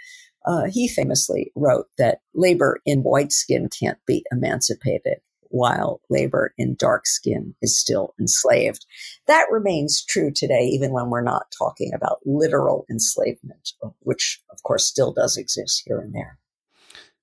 [0.45, 5.17] Uh, he famously wrote that labor in white skin can't be emancipated
[5.49, 8.85] while labor in dark skin is still enslaved.
[9.27, 14.85] That remains true today, even when we're not talking about literal enslavement, which of course
[14.85, 16.37] still does exist here and there.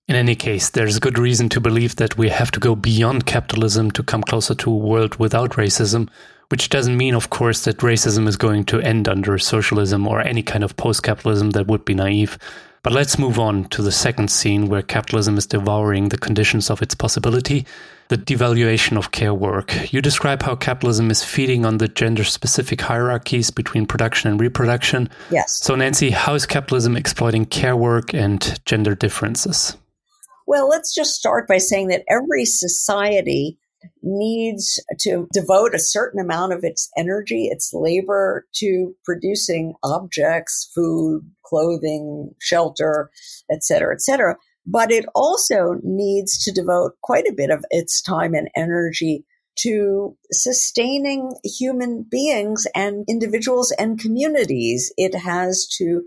[0.09, 3.91] In any case, there's good reason to believe that we have to go beyond capitalism
[3.93, 6.09] to come closer to a world without racism,
[6.49, 10.43] which doesn't mean, of course, that racism is going to end under socialism or any
[10.43, 12.37] kind of post capitalism that would be naive.
[12.83, 16.83] But let's move on to the second scene where capitalism is devouring the conditions of
[16.83, 17.65] its possibility
[18.09, 19.91] the devaluation of care work.
[19.91, 25.09] You describe how capitalism is feeding on the gender specific hierarchies between production and reproduction.
[25.31, 25.55] Yes.
[25.55, 29.79] So, Nancy, how is capitalism exploiting care work and gender differences?
[30.47, 33.59] Well, let's just start by saying that every society
[34.03, 41.23] needs to devote a certain amount of its energy, its labor to producing objects, food,
[41.45, 43.11] clothing, shelter,
[43.51, 44.37] et cetera, et cetera.
[44.65, 49.25] But it also needs to devote quite a bit of its time and energy
[49.57, 54.93] to sustaining human beings and individuals and communities.
[54.97, 56.03] It has to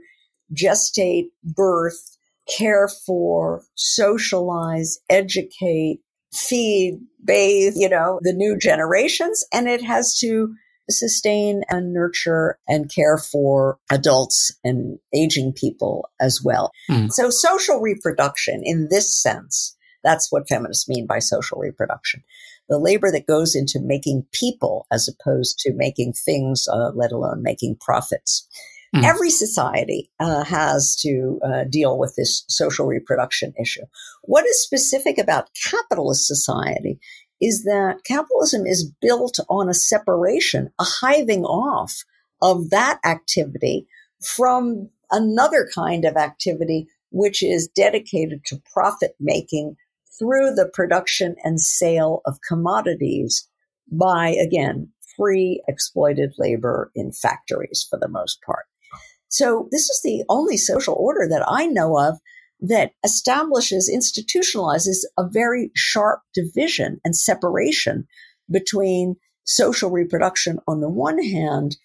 [0.53, 2.14] gestate, birth,
[2.57, 5.99] care for, socialize, educate,
[6.33, 9.45] feed, bathe, you know, the new generations.
[9.53, 10.53] And it has to
[10.89, 16.71] sustain and nurture and care for adults and aging people as well.
[16.89, 17.11] Mm.
[17.11, 22.23] So social reproduction in this sense, that's what feminists mean by social reproduction.
[22.69, 27.41] The labor that goes into making people as opposed to making things, uh, let alone
[27.41, 28.47] making profits.
[28.95, 29.03] Mm.
[29.03, 33.83] Every society uh, has to uh, deal with this social reproduction issue.
[34.21, 36.99] What is specific about capitalist society
[37.41, 42.05] is that capitalism is built on a separation, a hiving off
[42.41, 43.85] of that activity
[44.23, 49.75] from another kind of activity, which is dedicated to profit making
[50.17, 53.49] through the production and sale of commodities
[53.91, 58.65] by, again, free exploited labor in factories for the most part.
[59.29, 62.19] So this is the only social order that I know of
[62.61, 68.07] that establishes, institutionalizes a very sharp division and separation
[68.49, 71.77] between social reproduction on the one hand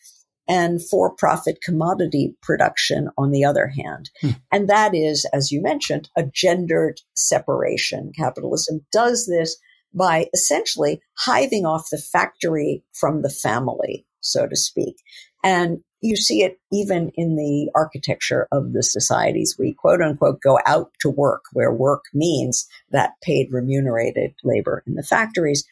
[0.49, 4.11] and for profit commodity production on the other hand.
[4.20, 4.30] Hmm.
[4.51, 8.12] And that is, as you mentioned, a gendered separation.
[8.16, 9.57] Capitalism does this
[9.95, 14.97] by essentially hiving off the factory from the family, so to speak.
[15.45, 19.57] And you see it even in the architecture of the societies.
[19.59, 24.94] We quote unquote go out to work, where work means that paid remunerated labor in
[24.94, 25.64] the factories.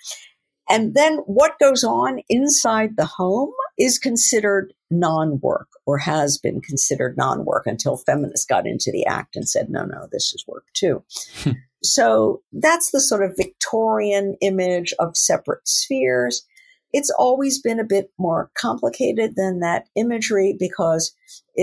[0.69, 6.61] And then what goes on inside the home is considered non work or has been
[6.61, 10.45] considered non work until feminists got into the act and said, no, no, this is
[10.47, 11.03] work too.
[11.43, 11.53] Hmm.
[11.83, 16.45] so that's the sort of Victorian image of separate spheres.
[16.93, 21.15] It's always been a bit more complicated than that imagery because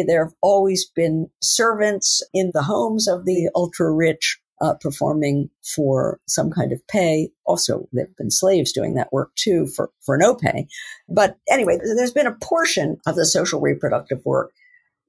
[0.07, 6.19] there have always been servants in the homes of the ultra rich uh, performing for
[6.27, 7.29] some kind of pay.
[7.45, 10.67] Also, there have been slaves doing that work too for, for no pay.
[11.09, 14.53] But anyway, there's been a portion of the social reproductive work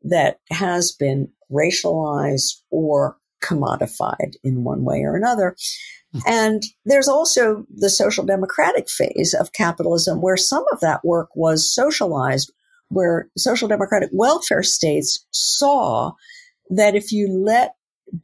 [0.03, 5.57] that has been racialized or commodified in one way or another.
[6.13, 6.19] Hmm.
[6.27, 11.73] And there's also the social democratic phase of capitalism where some of that work was
[11.73, 12.53] socialized,
[12.89, 16.13] where social democratic welfare states saw
[16.71, 17.75] that if you let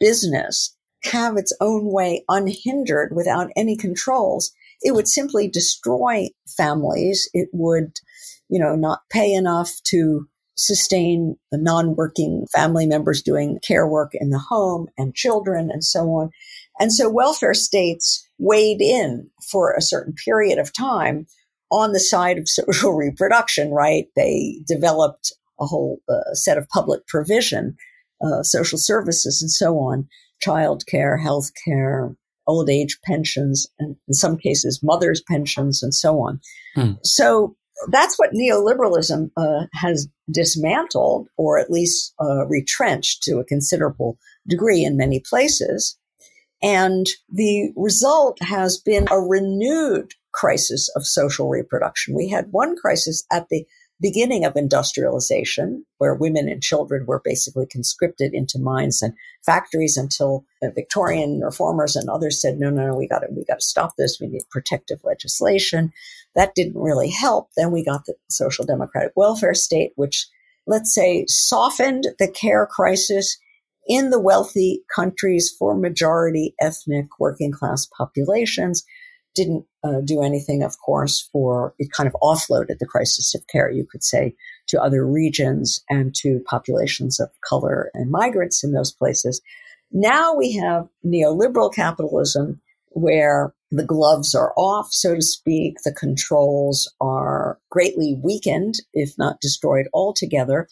[0.00, 4.52] business have its own way unhindered without any controls,
[4.82, 7.28] it would simply destroy families.
[7.32, 7.98] It would,
[8.48, 14.30] you know, not pay enough to sustain the non-working family members doing care work in
[14.30, 16.30] the home and children and so on.
[16.78, 21.26] And so welfare states weighed in for a certain period of time
[21.70, 24.06] on the side of social reproduction, right?
[24.16, 27.76] They developed a whole uh, set of public provision,
[28.24, 30.08] uh, social services and so on,
[30.40, 32.14] child care, health care,
[32.46, 36.40] old age pensions, and in some cases, mothers' pensions and so on.
[36.74, 36.92] Hmm.
[37.04, 37.56] So
[37.90, 44.18] that's what neoliberalism uh, has dismantled or at least uh, retrenched to a considerable
[44.48, 45.98] degree in many places.
[46.62, 52.14] And the result has been a renewed crisis of social reproduction.
[52.14, 53.66] We had one crisis at the
[54.00, 59.14] beginning of industrialization, where women and children were basically conscripted into mines and
[59.46, 63.44] factories until the Victorian reformers and others said, no, no, no, we got to, we
[63.44, 64.18] got to stop this.
[64.20, 65.92] We need protective legislation.
[66.34, 67.50] That didn't really help.
[67.56, 70.26] Then we got the social democratic welfare state, which
[70.66, 73.38] let's say softened the care crisis
[73.86, 78.84] in the wealthy countries for majority ethnic working class populations
[79.34, 83.70] didn't uh, do anything, of course, for it kind of offloaded the crisis of care,
[83.70, 84.34] you could say,
[84.68, 89.40] to other regions and to populations of color and migrants in those places.
[89.90, 92.60] Now we have neoliberal capitalism
[92.90, 95.76] where the gloves are off, so to speak.
[95.84, 100.68] The controls are greatly weakened, if not destroyed altogether.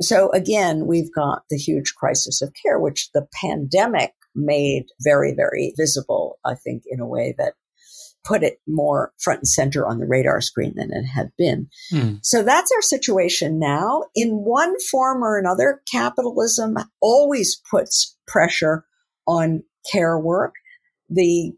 [0.00, 5.72] So again, we've got the huge crisis of care, which the pandemic made very, very
[5.76, 7.54] visible, I think, in a way that
[8.24, 11.68] put it more front and center on the radar screen than it had been.
[11.90, 12.18] Mm.
[12.22, 14.04] So that's our situation now.
[14.14, 18.84] In one form or another, capitalism always puts pressure
[19.26, 20.52] on care work.
[21.08, 21.52] The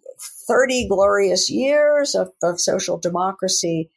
[0.48, 3.90] 30 glorious years of, of social democracy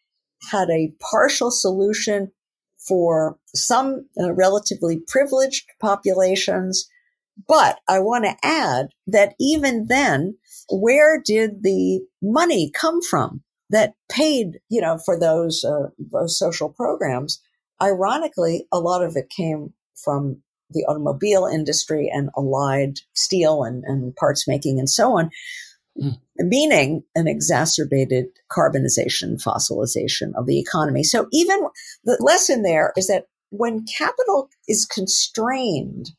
[0.51, 2.31] had a partial solution
[2.87, 6.87] for some uh, relatively privileged populations.
[7.47, 10.37] But I want to add that even then,
[10.69, 16.69] where did the money come from that paid, you know, for those, uh, those social
[16.69, 17.41] programs?
[17.81, 24.15] Ironically, a lot of it came from the automobile industry and allied steel and, and
[24.15, 25.29] parts making and so on,
[26.01, 26.17] mm.
[26.37, 31.03] meaning an exacerbated carbonization, fossilization of the economy.
[31.03, 31.59] So even
[32.03, 36.11] the lesson there is that when capital is constrained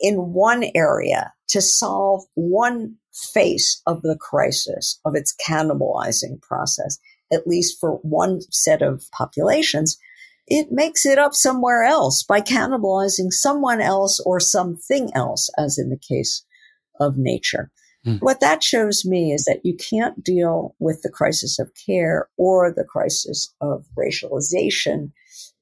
[0.00, 6.98] in one area to solve one face of the crisis, of its cannibalizing process,
[7.32, 9.98] at least for one set of populations,
[10.46, 15.90] it makes it up somewhere else by cannibalizing someone else or something else, as in
[15.90, 16.44] the case
[17.00, 17.70] of nature.
[18.06, 18.20] Mm.
[18.20, 22.72] What that shows me is that you can't deal with the crisis of care or
[22.72, 25.12] the crisis of racialization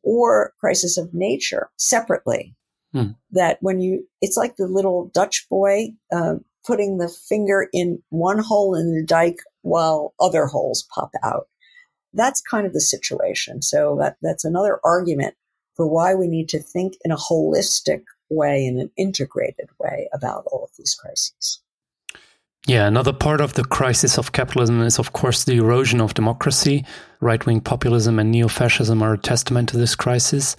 [0.03, 2.55] or crisis of nature separately.
[2.95, 3.17] Mm.
[3.33, 8.39] That when you, it's like the little Dutch boy uh, putting the finger in one
[8.39, 11.49] hole in the dike while other holes pop out.
[12.13, 13.63] That's kind of the situation.
[13.63, 15.35] So that, that's another argument
[15.75, 20.45] for why we need to think in a holistic way, in an integrated way about
[20.51, 21.61] all of these crises.
[22.67, 26.85] Yeah, another part of the crisis of capitalism is, of course, the erosion of democracy.
[27.21, 30.57] Right wing populism and neo fascism are a testament to this crisis.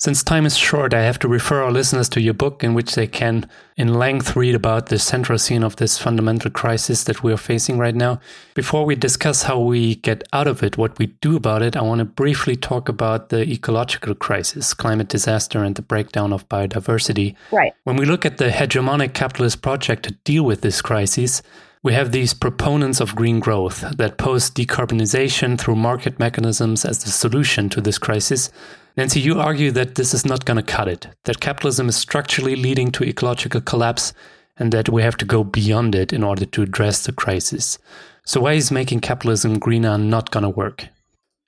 [0.00, 2.94] Since time is short, I have to refer our listeners to your book, in which
[2.94, 3.46] they can,
[3.76, 7.76] in length, read about the central scene of this fundamental crisis that we are facing
[7.76, 8.18] right now.
[8.54, 11.82] Before we discuss how we get out of it, what we do about it, I
[11.82, 17.36] want to briefly talk about the ecological crisis, climate disaster, and the breakdown of biodiversity.
[17.52, 17.74] Right.
[17.84, 21.42] When we look at the hegemonic capitalist project to deal with this crisis,
[21.82, 27.10] we have these proponents of green growth that pose decarbonization through market mechanisms as the
[27.10, 28.50] solution to this crisis,
[28.96, 32.56] Nancy, you argue that this is not going to cut it, that capitalism is structurally
[32.56, 34.12] leading to ecological collapse,
[34.56, 37.78] and that we have to go beyond it in order to address the crisis.
[38.24, 40.88] So, why is making capitalism greener not going to work?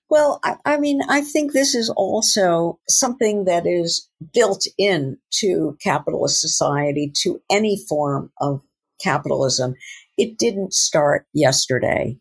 [0.09, 5.77] Well, I, I, mean, I think this is also something that is built in to
[5.83, 8.63] capitalist society, to any form of
[9.01, 9.75] capitalism.
[10.19, 12.19] It didn't start yesterday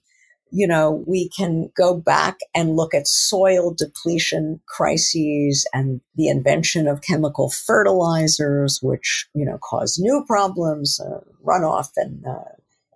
[0.52, 6.88] you know, we can go back and look at soil depletion crises and the invention
[6.88, 12.44] of chemical fertilizers, which, you know, cause new problems, uh, runoff and uh,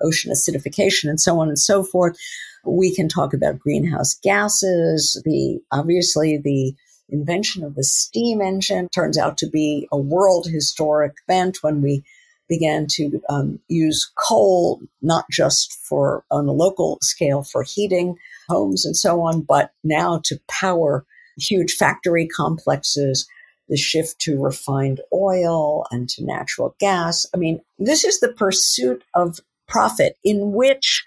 [0.02, 2.18] ocean acidification and so on and so forth.
[2.66, 6.74] We can talk about greenhouse gases, the, obviously the
[7.10, 12.04] invention of the steam engine turns out to be a world historic event when we
[12.48, 18.18] began to um, use coal, not just for on a local scale for heating
[18.48, 21.06] homes and so on, but now to power
[21.38, 23.28] huge factory complexes,
[23.68, 27.26] the shift to refined oil and to natural gas.
[27.34, 31.06] I mean, this is the pursuit of profit in which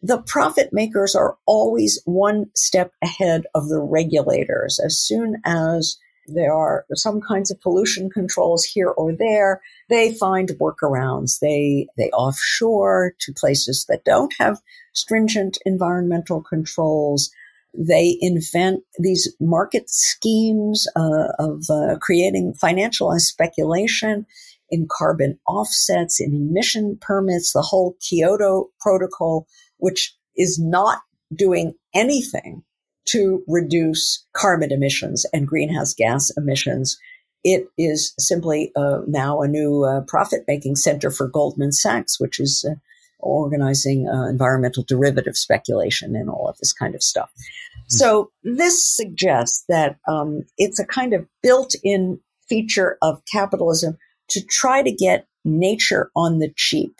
[0.00, 4.78] the profit makers are always one step ahead of the regulators.
[4.78, 5.98] As soon as
[6.28, 11.40] there are some kinds of pollution controls here or there, they find workarounds.
[11.40, 14.60] They, they offshore to places that don't have
[14.92, 17.30] stringent environmental controls.
[17.74, 24.26] They invent these market schemes uh, of uh, creating financialized speculation
[24.70, 29.46] in carbon offsets, in emission permits, the whole Kyoto protocol,
[29.78, 31.00] which is not
[31.34, 32.62] doing anything
[33.08, 36.98] to reduce carbon emissions and greenhouse gas emissions.
[37.44, 42.40] It is simply uh, now a new uh, profit making center for Goldman Sachs, which
[42.40, 42.74] is uh,
[43.20, 47.30] organizing uh, environmental derivative speculation and all of this kind of stuff.
[47.30, 47.96] Mm-hmm.
[47.96, 53.98] So this suggests that um, it's a kind of built in feature of capitalism
[54.28, 56.94] to try to get nature on the cheap.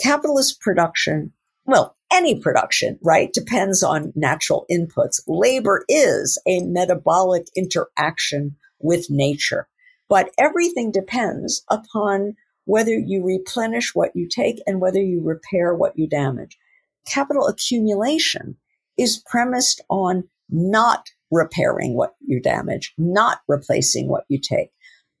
[0.00, 1.32] Capitalist production,
[1.64, 5.20] well, any production, right, depends on natural inputs.
[5.26, 9.68] Labor is a metabolic interaction with nature,
[10.08, 12.34] but everything depends upon
[12.64, 16.58] whether you replenish what you take and whether you repair what you damage.
[17.06, 18.56] Capital accumulation
[18.98, 24.70] is premised on not repairing what you damage, not replacing what you take,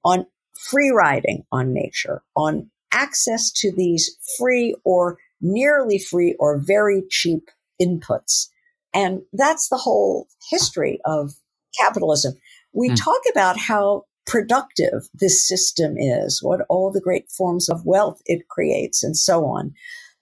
[0.04, 0.26] on
[0.58, 7.48] free riding on nature, on access to these free or nearly free or very cheap
[7.80, 8.48] inputs.
[8.94, 11.32] And that's the whole history of
[11.78, 12.34] capitalism.
[12.72, 12.96] We mm.
[12.96, 18.48] talk about how productive this system is, what all the great forms of wealth it
[18.48, 19.72] creates, and so on.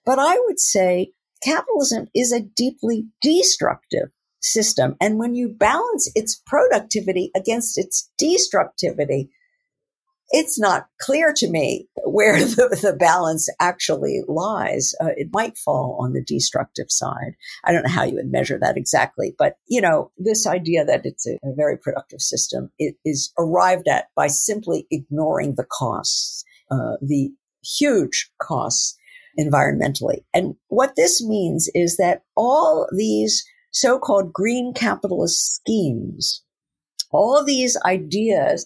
[0.05, 1.11] But I would say
[1.43, 4.09] capitalism is a deeply destructive
[4.41, 4.95] system.
[5.01, 9.29] And when you balance its productivity against its destructivity,
[10.29, 14.93] it's not clear to me where the, the balance actually lies.
[15.01, 17.35] Uh, it might fall on the destructive side.
[17.63, 21.05] I don't know how you would measure that exactly, but you know, this idea that
[21.05, 22.71] it's a, a very productive system
[23.05, 27.31] is arrived at by simply ignoring the costs, uh, the
[27.63, 28.97] huge costs
[29.39, 30.23] environmentally.
[30.33, 36.43] And what this means is that all these so-called green capitalist schemes,
[37.11, 38.65] all these ideas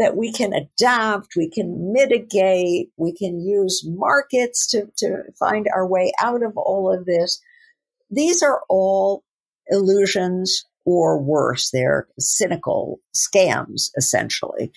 [0.00, 5.86] that we can adapt, we can mitigate, we can use markets to, to find our
[5.86, 7.38] way out of all of this.
[8.08, 9.22] These are all
[9.68, 14.72] illusions or worse, they're cynical scams, essentially.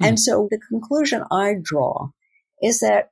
[0.00, 0.04] Hmm.
[0.04, 2.10] And so the conclusion I draw
[2.62, 3.08] is that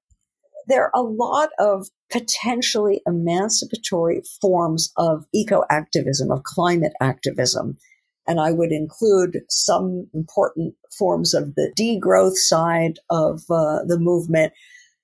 [0.68, 7.78] there are a lot of potentially emancipatory forms of eco activism, of climate activism
[8.26, 14.52] and I would include some important forms of the degrowth side of uh, the movement,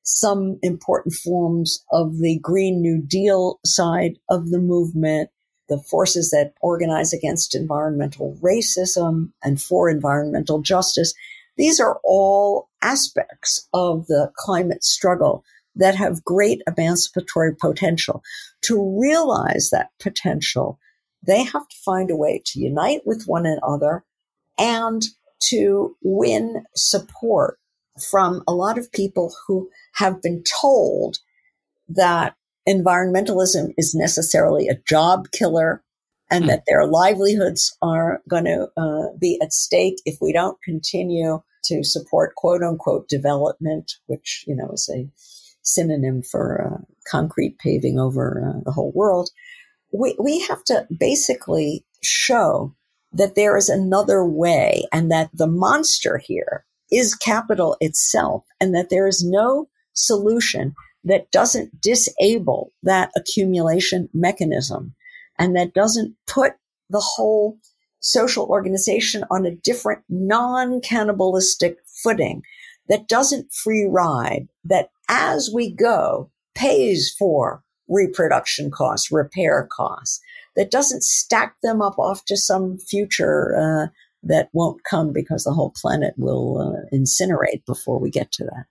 [0.02, 5.30] some important forms of the Green New Deal side of the movement,
[5.68, 11.14] the forces that organize against environmental racism and for environmental justice.
[11.56, 15.44] These are all aspects of the climate struggle
[15.76, 18.22] that have great emancipatory potential.
[18.62, 20.78] To realize that potential,
[21.22, 24.04] they have to find a way to unite with one another
[24.58, 25.02] and
[25.48, 27.58] to win support
[28.10, 31.18] from a lot of people who have been told
[31.88, 32.34] that
[32.68, 35.82] environmentalism is necessarily a job killer
[36.30, 36.48] and mm.
[36.48, 41.84] that their livelihoods are going to uh, be at stake if we don't continue to
[41.84, 45.08] support quote unquote development, which, you know, is a
[45.62, 49.30] synonym for uh, concrete paving over uh, the whole world
[49.92, 52.74] we, we have to basically show
[53.12, 58.90] that there is another way and that the monster here is capital itself and that
[58.90, 60.74] there is no solution
[61.04, 64.94] that doesn't disable that accumulation mechanism
[65.38, 66.52] and that doesn't put
[66.88, 67.58] the whole
[68.00, 72.42] social organization on a different non-cannibalistic footing
[72.88, 77.62] that doesn't free ride that as we go pays for
[77.92, 80.20] reproduction costs, repair costs,
[80.56, 83.86] that doesn't stack them up off to some future uh,
[84.22, 88.66] that won't come because the whole planet will uh, incinerate before we get to that.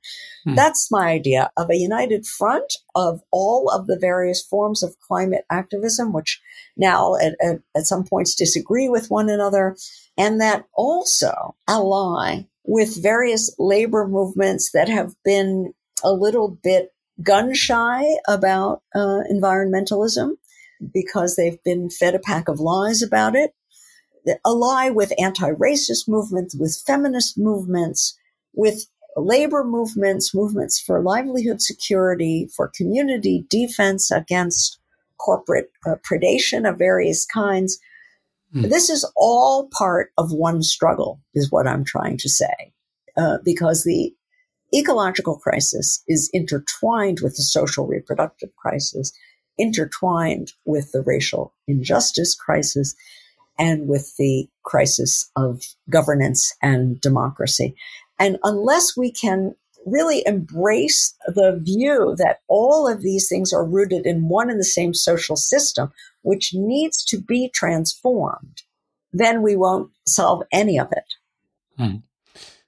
[0.45, 0.55] Hmm.
[0.55, 5.45] That's my idea of a united front of all of the various forms of climate
[5.49, 6.41] activism, which
[6.77, 9.75] now at, at, at some points disagree with one another,
[10.17, 16.93] and that also ally with various labor movements that have been a little bit
[17.23, 20.31] gun shy about uh, environmentalism
[20.93, 23.53] because they've been fed a pack of lies about it.
[24.45, 28.17] Ally with anti-racist movements, with feminist movements,
[28.53, 34.79] with labor movements, movements for livelihood security, for community defense against
[35.17, 37.79] corporate uh, predation of various kinds.
[38.55, 38.69] Mm.
[38.69, 42.73] This is all part of one struggle, is what I'm trying to say,
[43.17, 44.13] uh, because the
[44.73, 49.11] ecological crisis is intertwined with the social reproductive crisis,
[49.57, 52.95] intertwined with the racial injustice crisis,
[53.59, 57.75] and with the crisis of governance and democracy.
[58.17, 59.55] And unless we can
[59.85, 64.63] really embrace the view that all of these things are rooted in one and the
[64.63, 65.91] same social system,
[66.21, 68.61] which needs to be transformed,
[69.11, 71.15] then we won't solve any of it.
[71.77, 71.97] Hmm.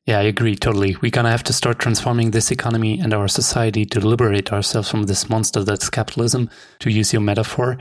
[0.05, 0.97] Yeah, I agree totally.
[1.01, 4.89] We're going to have to start transforming this economy and our society to liberate ourselves
[4.89, 6.49] from this monster that's capitalism,
[6.79, 7.77] to use your metaphor.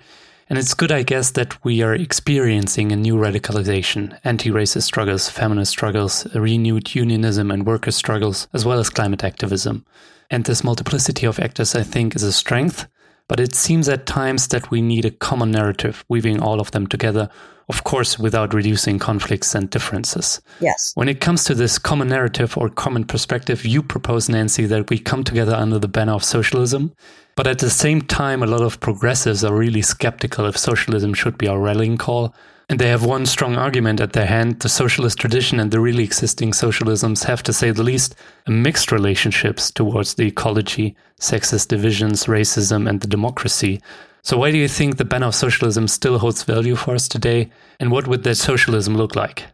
[0.49, 5.73] And it's good, I guess, that we are experiencing a new radicalization, anti-racist struggles, feminist
[5.73, 9.85] struggles, renewed unionism and worker struggles, as well as climate activism.
[10.31, 12.87] And this multiplicity of actors, I think, is a strength,
[13.29, 16.87] but it seems at times that we need a common narrative, weaving all of them
[16.87, 17.29] together,
[17.69, 20.41] of course, without reducing conflicts and differences.
[20.61, 20.93] Yes.
[20.95, 24.99] When it comes to this common narrative or common perspective, you propose, Nancy, that we
[24.99, 26.93] come together under the banner of socialism.
[27.35, 31.39] But at the same time, a lot of progressives are really skeptical if socialism should
[31.39, 32.35] be our rallying call.
[32.73, 34.61] And they have one strong argument at their hand.
[34.61, 38.15] The socialist tradition and the really existing socialisms have, to say the least,
[38.49, 43.83] mixed relationships towards the ecology, sexist divisions, racism, and the democracy.
[44.23, 47.51] So, why do you think the banner of socialism still holds value for us today?
[47.79, 49.45] And what would that socialism look like?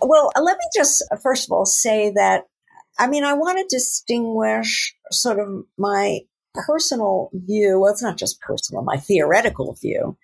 [0.00, 2.44] Well, let me just first of all say that
[2.98, 6.20] I mean, I want to distinguish sort of my
[6.54, 7.78] personal view.
[7.78, 10.16] Well, it's not just personal, my theoretical view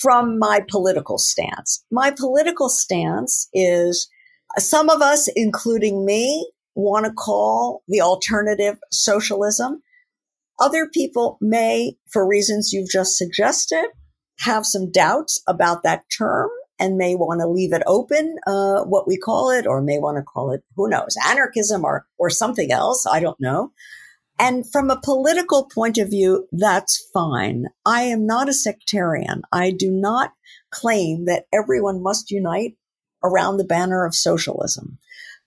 [0.00, 1.84] from my political stance.
[1.90, 4.08] My political stance is
[4.58, 9.82] some of us, including me, want to call the alternative socialism.
[10.60, 13.86] Other people may, for reasons you've just suggested,
[14.40, 19.06] have some doubts about that term and may want to leave it open, uh, what
[19.06, 22.70] we call it, or may want to call it, who knows, anarchism or, or something
[22.70, 23.06] else.
[23.06, 23.72] I don't know.
[24.38, 27.66] And from a political point of view, that's fine.
[27.86, 29.42] I am not a sectarian.
[29.52, 30.32] I do not
[30.70, 32.76] claim that everyone must unite
[33.24, 34.98] around the banner of socialism.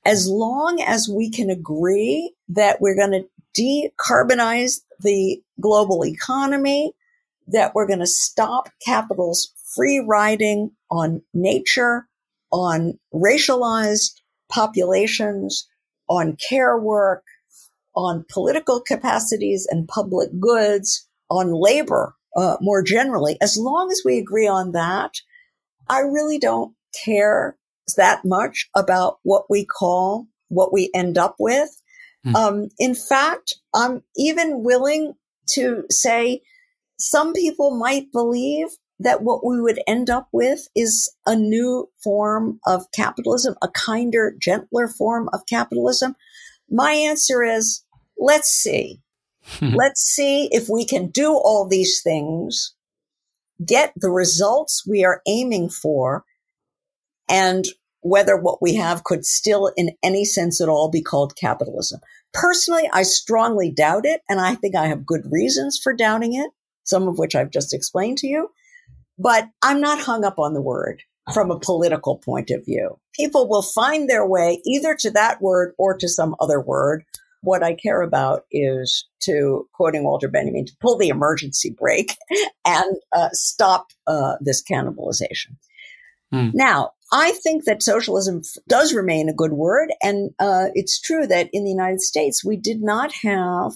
[0.05, 6.93] As long as we can agree that we're going to decarbonize the global economy,
[7.47, 12.07] that we're going to stop capital's free riding on nature,
[12.51, 14.13] on racialized
[14.49, 15.67] populations,
[16.07, 17.23] on care work,
[17.95, 24.17] on political capacities and public goods, on labor uh, more generally, as long as we
[24.17, 25.13] agree on that,
[25.87, 26.73] I really don't
[27.03, 27.57] care
[27.97, 31.69] that much about what we call what we end up with.
[32.25, 32.35] Mm.
[32.35, 35.13] Um, in fact, I'm even willing
[35.51, 36.41] to say
[36.97, 38.67] some people might believe
[38.99, 44.35] that what we would end up with is a new form of capitalism, a kinder,
[44.39, 46.15] gentler form of capitalism.
[46.69, 47.83] My answer is
[48.17, 49.01] let's see.
[49.61, 52.75] let's see if we can do all these things,
[53.65, 56.23] get the results we are aiming for,
[57.27, 57.65] and
[58.01, 61.99] whether what we have could still, in any sense at all, be called capitalism.
[62.33, 66.51] Personally, I strongly doubt it, and I think I have good reasons for doubting it,
[66.83, 68.49] some of which I've just explained to you.
[69.17, 71.01] But I'm not hung up on the word
[71.33, 72.99] from a political point of view.
[73.15, 77.05] People will find their way either to that word or to some other word
[77.41, 82.15] what I care about is to, quoting Walter Benjamin, to pull the emergency brake
[82.65, 85.55] and uh, stop uh, this cannibalization.
[86.31, 86.49] Hmm.
[86.53, 89.91] Now, I think that socialism does remain a good word.
[90.03, 93.71] And uh, it's true that in the United States, we did not have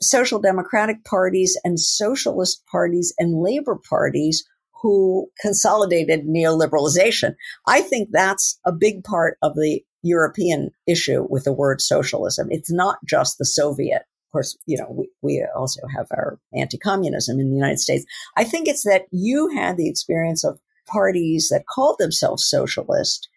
[0.00, 4.44] social democratic parties and socialist parties and labor parties
[4.80, 7.34] who consolidated neoliberalization.
[7.66, 12.48] I think that's a big part of the European issue with the word socialism.
[12.50, 14.02] It's not just the Soviet.
[14.02, 18.04] Of course, you know, we, we also have our anti-communism in the United States.
[18.36, 23.28] I think it's that you had the experience of parties that called themselves socialist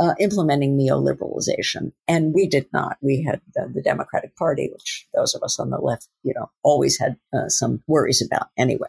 [0.00, 1.92] uh, implementing neoliberalization.
[2.06, 2.96] And we did not.
[3.00, 6.50] We had the, the, Democratic Party, which those of us on the left, you know,
[6.62, 8.88] always had uh, some worries about anyway.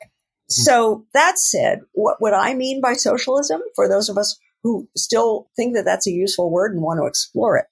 [0.51, 0.61] Mm-hmm.
[0.63, 5.49] So that said, what would I mean by socialism for those of us who still
[5.55, 7.65] think that that's a useful word and want to explore it.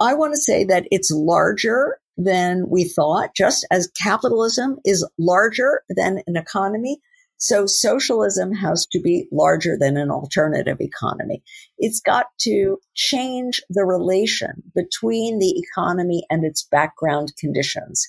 [0.00, 5.82] I want to say that it's larger than we thought, just as capitalism is larger
[5.88, 6.98] than an economy.
[7.38, 11.42] So socialism has to be larger than an alternative economy.
[11.76, 18.08] It's got to change the relation between the economy and its background conditions.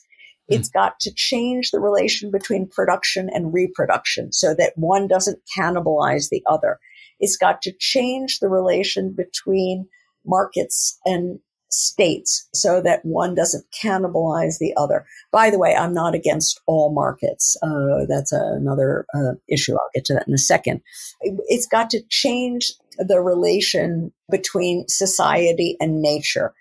[0.49, 0.55] Hmm.
[0.55, 6.29] It's got to change the relation between production and reproduction so that one doesn't cannibalize
[6.29, 6.79] the other.
[7.19, 9.87] It's got to change the relation between
[10.25, 11.39] markets and
[11.69, 15.05] states so that one doesn't cannibalize the other.
[15.31, 17.57] By the way, I'm not against all markets.
[17.61, 19.73] Uh, that's another uh, issue.
[19.73, 20.81] I'll get to that in a second.
[21.21, 26.53] It's got to change the relation between society and nature.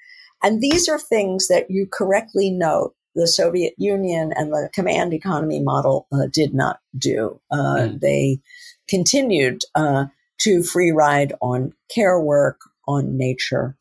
[0.42, 5.60] And these are things that you correctly note the Soviet Union and the command economy
[5.60, 7.40] model uh, did not do.
[7.52, 7.98] Mm.
[8.00, 8.40] They
[8.88, 10.06] continued uh,
[10.42, 13.76] to free ride on care work, on nature,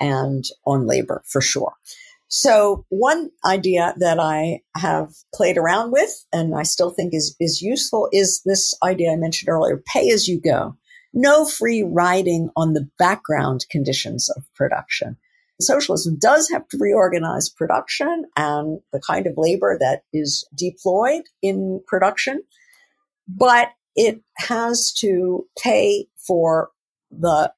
[0.00, 1.74] and on labor for sure.
[2.28, 7.60] So one idea that I have played around with and I still think is, is
[7.60, 10.74] useful is this idea I mentioned earlier, pay as you go.
[11.12, 15.18] No free riding on the background conditions of production.
[15.62, 21.80] Socialism does have to reorganize production and the kind of labor that is deployed in
[21.86, 22.42] production,
[23.28, 26.70] but it has to pay for
[27.10, 27.52] the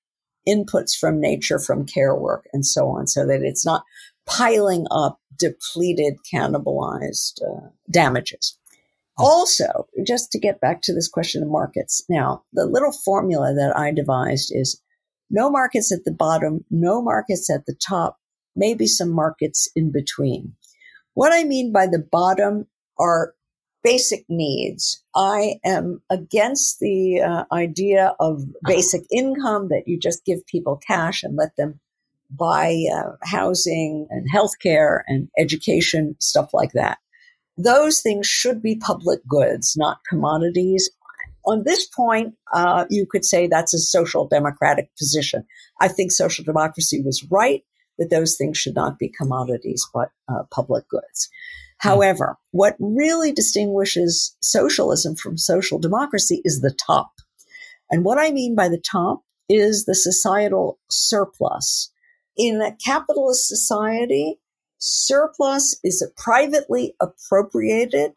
[0.48, 3.84] inputs from nature, from care work, and so on, so that it's not
[4.26, 8.58] piling up depleted, cannibalized uh, damages.
[9.16, 13.76] Also, just to get back to this question of markets, now the little formula that
[13.76, 14.80] I devised is
[15.30, 18.18] no markets at the bottom, no markets at the top,
[18.54, 20.54] maybe some markets in between.
[21.14, 22.66] What I mean by the bottom
[22.98, 23.34] are
[23.82, 25.02] basic needs.
[25.14, 31.22] I am against the uh, idea of basic income that you just give people cash
[31.22, 31.78] and let them
[32.30, 36.98] buy uh, housing and healthcare and education, stuff like that.
[37.56, 40.90] Those things should be public goods, not commodities.
[41.46, 45.44] On this point, uh, you could say that's a social democratic position.
[45.80, 47.62] I think social democracy was right
[47.98, 51.28] that those things should not be commodities, but uh, public goods.
[51.78, 57.12] However, what really distinguishes socialism from social democracy is the top.
[57.90, 61.90] And what I mean by the top is the societal surplus.
[62.36, 64.40] In a capitalist society,
[64.78, 68.14] surplus is a privately appropriated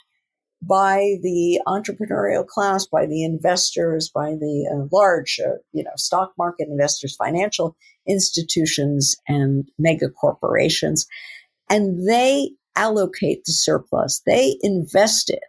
[0.61, 6.33] by the entrepreneurial class, by the investors, by the uh, large, uh, you know, stock
[6.37, 7.75] market investors, financial
[8.07, 11.05] institutions, and mega corporations.
[11.69, 14.21] And they allocate the surplus.
[14.25, 15.43] They invest it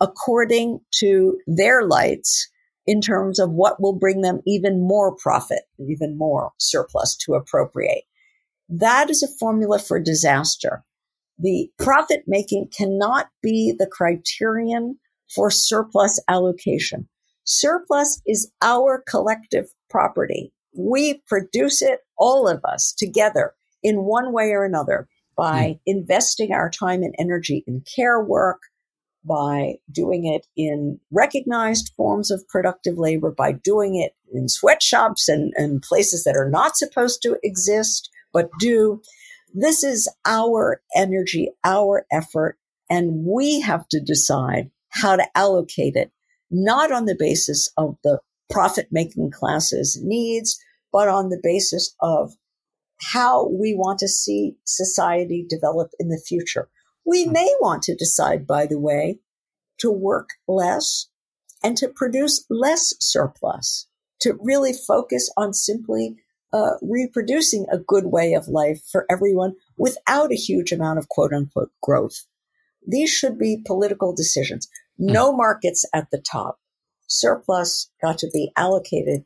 [0.00, 2.48] according to their lights
[2.86, 8.04] in terms of what will bring them even more profit, even more surplus to appropriate.
[8.68, 10.84] That is a formula for disaster.
[11.38, 14.98] The profit making cannot be the criterion
[15.34, 17.08] for surplus allocation.
[17.44, 20.52] Surplus is our collective property.
[20.76, 25.80] We produce it, all of us together in one way or another by mm.
[25.86, 28.58] investing our time and energy in care work,
[29.24, 35.52] by doing it in recognized forms of productive labor, by doing it in sweatshops and,
[35.56, 39.00] and places that are not supposed to exist, but do.
[39.60, 46.12] This is our energy, our effort, and we have to decide how to allocate it,
[46.48, 50.60] not on the basis of the profit making classes needs,
[50.92, 52.34] but on the basis of
[53.00, 56.68] how we want to see society develop in the future.
[57.04, 57.32] We hmm.
[57.32, 59.18] may want to decide, by the way,
[59.78, 61.08] to work less
[61.64, 63.88] and to produce less surplus,
[64.20, 66.14] to really focus on simply
[66.52, 71.32] uh, reproducing a good way of life for everyone without a huge amount of quote
[71.32, 72.26] unquote growth.
[72.86, 74.68] These should be political decisions.
[74.98, 75.12] Hmm.
[75.12, 76.58] No markets at the top.
[77.06, 79.24] Surplus got to be allocated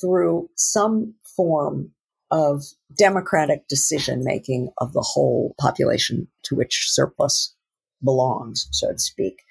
[0.00, 1.92] through some form
[2.30, 2.64] of
[2.96, 7.54] democratic decision making of the whole population to which surplus
[8.02, 9.42] belongs, so to speak.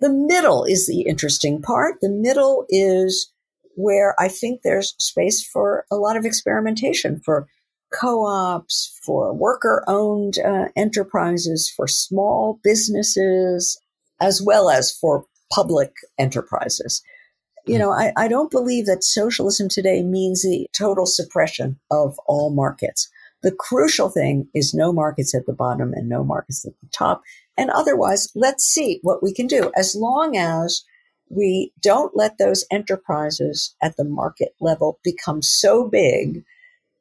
[0.00, 1.96] The middle is the interesting part.
[2.00, 3.32] The middle is
[3.76, 7.46] where I think there's space for a lot of experimentation for
[7.94, 13.80] co-ops, for worker-owned uh, enterprises, for small businesses,
[14.20, 17.02] as well as for public enterprises
[17.66, 22.50] you know, I, I don't believe that socialism today means the total suppression of all
[22.50, 23.08] markets.
[23.42, 27.22] The crucial thing is no markets at the bottom and no markets at the top.
[27.56, 29.72] And otherwise, let's see what we can do.
[29.76, 30.84] As long as
[31.28, 36.44] we don't let those enterprises at the market level become so big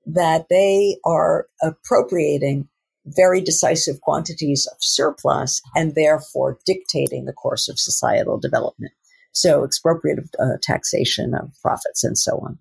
[0.05, 2.67] that they are appropriating
[3.05, 8.93] very decisive quantities of surplus and therefore dictating the course of societal development.
[9.31, 12.57] So expropriative uh, taxation of profits and so on.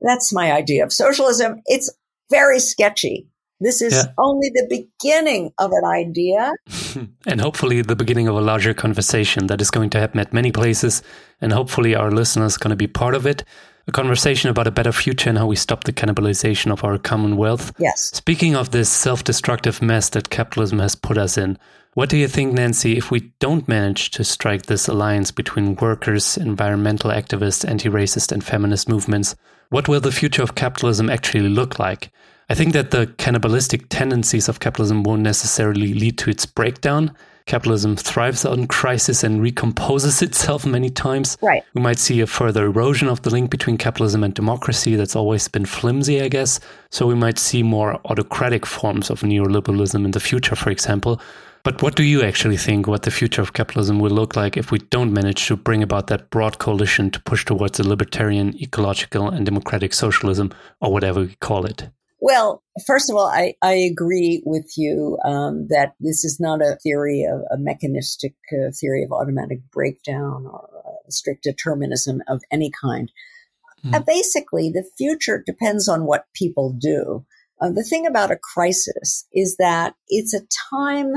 [0.00, 1.62] That's my idea of socialism.
[1.66, 1.90] It's
[2.30, 3.28] very sketchy.
[3.64, 4.12] This is yeah.
[4.18, 6.52] only the beginning of an idea.
[7.26, 10.52] and hopefully the beginning of a larger conversation that is going to happen at many
[10.52, 11.02] places.
[11.40, 13.42] And hopefully our listeners are going to be part of it.
[13.86, 17.72] A conversation about a better future and how we stop the cannibalization of our commonwealth.
[17.78, 18.10] Yes.
[18.12, 21.58] Speaking of this self destructive mess that capitalism has put us in,
[21.94, 26.36] what do you think, Nancy, if we don't manage to strike this alliance between workers,
[26.36, 29.36] environmental activists, anti racist, and feminist movements?
[29.70, 32.10] What will the future of capitalism actually look like?
[32.50, 37.16] I think that the cannibalistic tendencies of capitalism won't necessarily lead to its breakdown.
[37.46, 41.38] Capitalism thrives on crisis and recomposes itself many times.
[41.42, 41.62] Right.
[41.74, 45.48] We might see a further erosion of the link between capitalism and democracy that's always
[45.48, 46.60] been flimsy, I guess.
[46.90, 51.20] So we might see more autocratic forms of neoliberalism in the future, for example.
[51.64, 54.70] But what do you actually think what the future of capitalism will look like if
[54.70, 59.28] we don't manage to bring about that broad coalition to push towards a libertarian, ecological,
[59.28, 61.88] and democratic socialism, or whatever we call it?
[62.20, 66.78] Well, first of all, I, I agree with you um, that this is not a
[66.82, 72.70] theory of a mechanistic uh, theory of automatic breakdown or uh, strict determinism of any
[72.70, 73.10] kind.
[73.84, 73.94] Mm.
[73.94, 77.26] Uh, basically, the future depends on what people do.
[77.60, 81.12] Uh, the thing about a crisis is that it's a time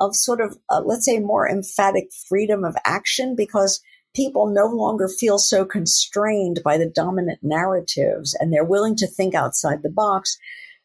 [0.00, 3.80] of sort of, uh, let's say, more emphatic freedom of action because
[4.14, 9.34] people no longer feel so constrained by the dominant narratives and they're willing to think
[9.34, 10.38] outside the box,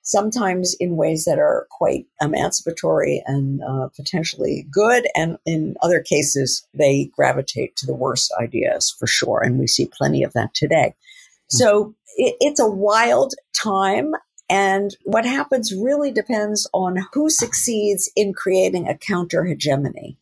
[0.04, 5.08] sometimes in ways that are quite emancipatory and uh, potentially good.
[5.16, 9.42] And in other cases, they gravitate to the worst ideas for sure.
[9.44, 10.94] And we see plenty of that today.
[10.94, 11.58] Mm-hmm.
[11.58, 14.12] So it, it's a wild time.
[14.50, 20.18] And what happens really depends on who succeeds in creating a counter hegemony.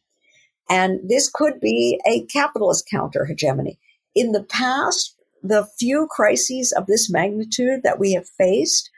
[0.69, 3.79] And this could be a capitalist counter hegemony.
[4.15, 8.89] In the past, the few crises of this magnitude that we have faced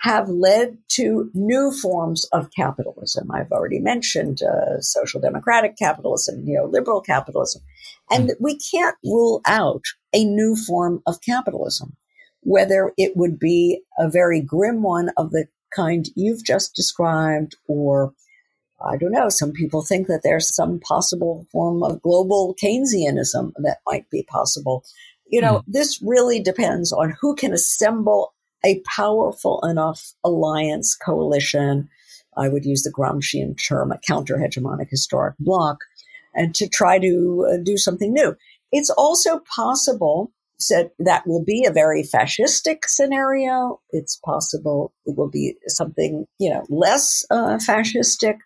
[0.00, 3.30] have led to new forms of capitalism.
[3.30, 7.62] I've already mentioned uh, social democratic capitalism, neoliberal capitalism.
[8.10, 11.96] And we can't rule out a new form of capitalism,
[12.40, 18.14] whether it would be a very grim one of the kind you've just described or
[18.82, 19.28] I don't know.
[19.28, 24.84] Some people think that there's some possible form of global Keynesianism that might be possible.
[25.26, 25.64] You know, mm.
[25.66, 31.88] this really depends on who can assemble a powerful enough alliance coalition.
[32.36, 35.78] I would use the Gramscian term, a counter hegemonic historic bloc,
[36.34, 38.36] and to try to uh, do something new.
[38.72, 40.32] It's also possible
[40.68, 43.80] that that will be a very fascistic scenario.
[43.90, 48.38] It's possible it will be something, you know, less uh, fascistic.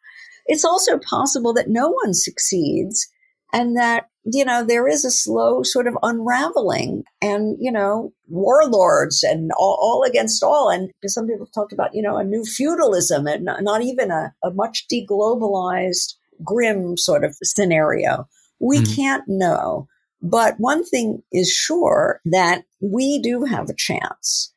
[0.47, 3.09] It's also possible that no one succeeds
[3.53, 9.23] and that, you know, there is a slow sort of unraveling and, you know, warlords
[9.23, 10.71] and all, all against all.
[10.71, 14.35] And some people talked about, you know, a new feudalism and not, not even a,
[14.43, 18.27] a much deglobalized, grim sort of scenario.
[18.61, 18.95] We mm-hmm.
[18.95, 19.89] can't know.
[20.21, 24.53] But one thing is sure that we do have a chance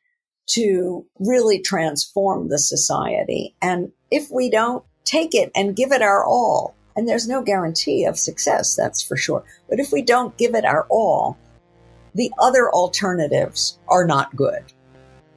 [0.50, 3.54] to really transform the society.
[3.60, 6.74] And if we don't take it and give it our all.
[6.94, 9.44] And there's no guarantee of success, that's for sure.
[9.68, 11.38] But if we don't give it our all,
[12.14, 14.64] the other alternatives are not good.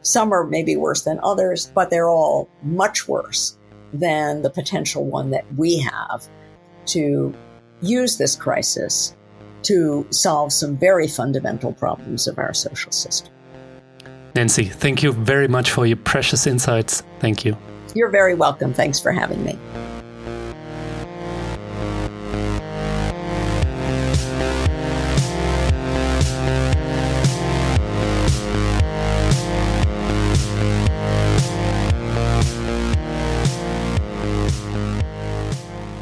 [0.02, 3.58] Some are maybe worse than others, but they're all much worse
[3.94, 6.28] than the potential one that we have
[6.88, 7.34] to
[7.82, 9.16] use this crisis
[9.64, 13.32] to solve some very fundamental problems of our social system.
[14.34, 17.04] Nancy, thank you very much for your precious insights.
[17.20, 17.56] Thank you.
[17.94, 18.74] You're very welcome.
[18.74, 19.58] Thanks for having me.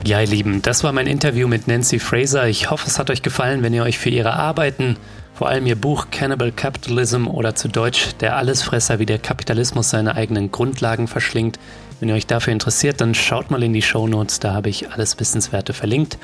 [0.10, 2.48] Ja, ihr Lieben, das war mein Interview mit Nancy Fraser.
[2.48, 4.98] Ich hoffe, es hat euch gefallen, wenn ihr euch für ihre Arbeiten,
[5.40, 10.16] vor allem ihr Buch Cannibal Capitalism oder zu Deutsch Der Allesfresser, wie der Kapitalismus seine
[10.16, 11.60] eigenen Grundlagen verschlingt,
[12.02, 14.92] wenn ihr euch dafür interessiert, dann schaut mal in die Show Notes, da habe ich
[14.92, 16.18] alles Wissenswerte verlinkt.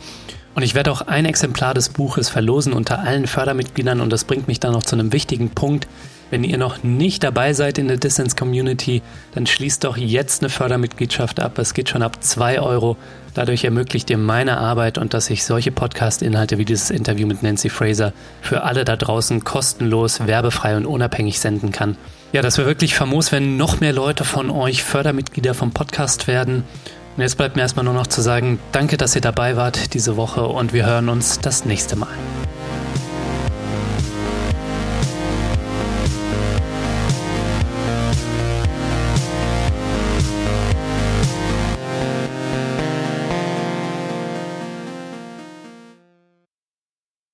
[0.54, 4.50] Und ich werde auch ein Exemplar des Buches verlosen unter allen Fördermitgliedern und das bringt
[4.50, 5.88] mich dann noch zu einem wichtigen Punkt.
[6.32, 9.02] Wenn ihr noch nicht dabei seid in der Distance Community,
[9.34, 11.60] dann schließt doch jetzt eine Fördermitgliedschaft ab.
[11.60, 12.98] Es geht schon ab 2 Euro.
[13.36, 17.70] Dadurch ermöglicht ihr meine Arbeit und dass ich solche Podcast-Inhalte wie dieses Interview mit Nancy
[17.70, 21.98] Fraser für alle da draußen kostenlos, werbefrei und unabhängig senden kann.
[22.32, 26.64] Ja, das wäre wirklich famos, wenn noch mehr Leute von euch Fördermitglieder vom Podcast werden.
[27.16, 30.18] Und jetzt bleibt mir erstmal nur noch zu sagen, danke, dass ihr dabei wart diese
[30.18, 32.10] Woche und wir hören uns das nächste Mal.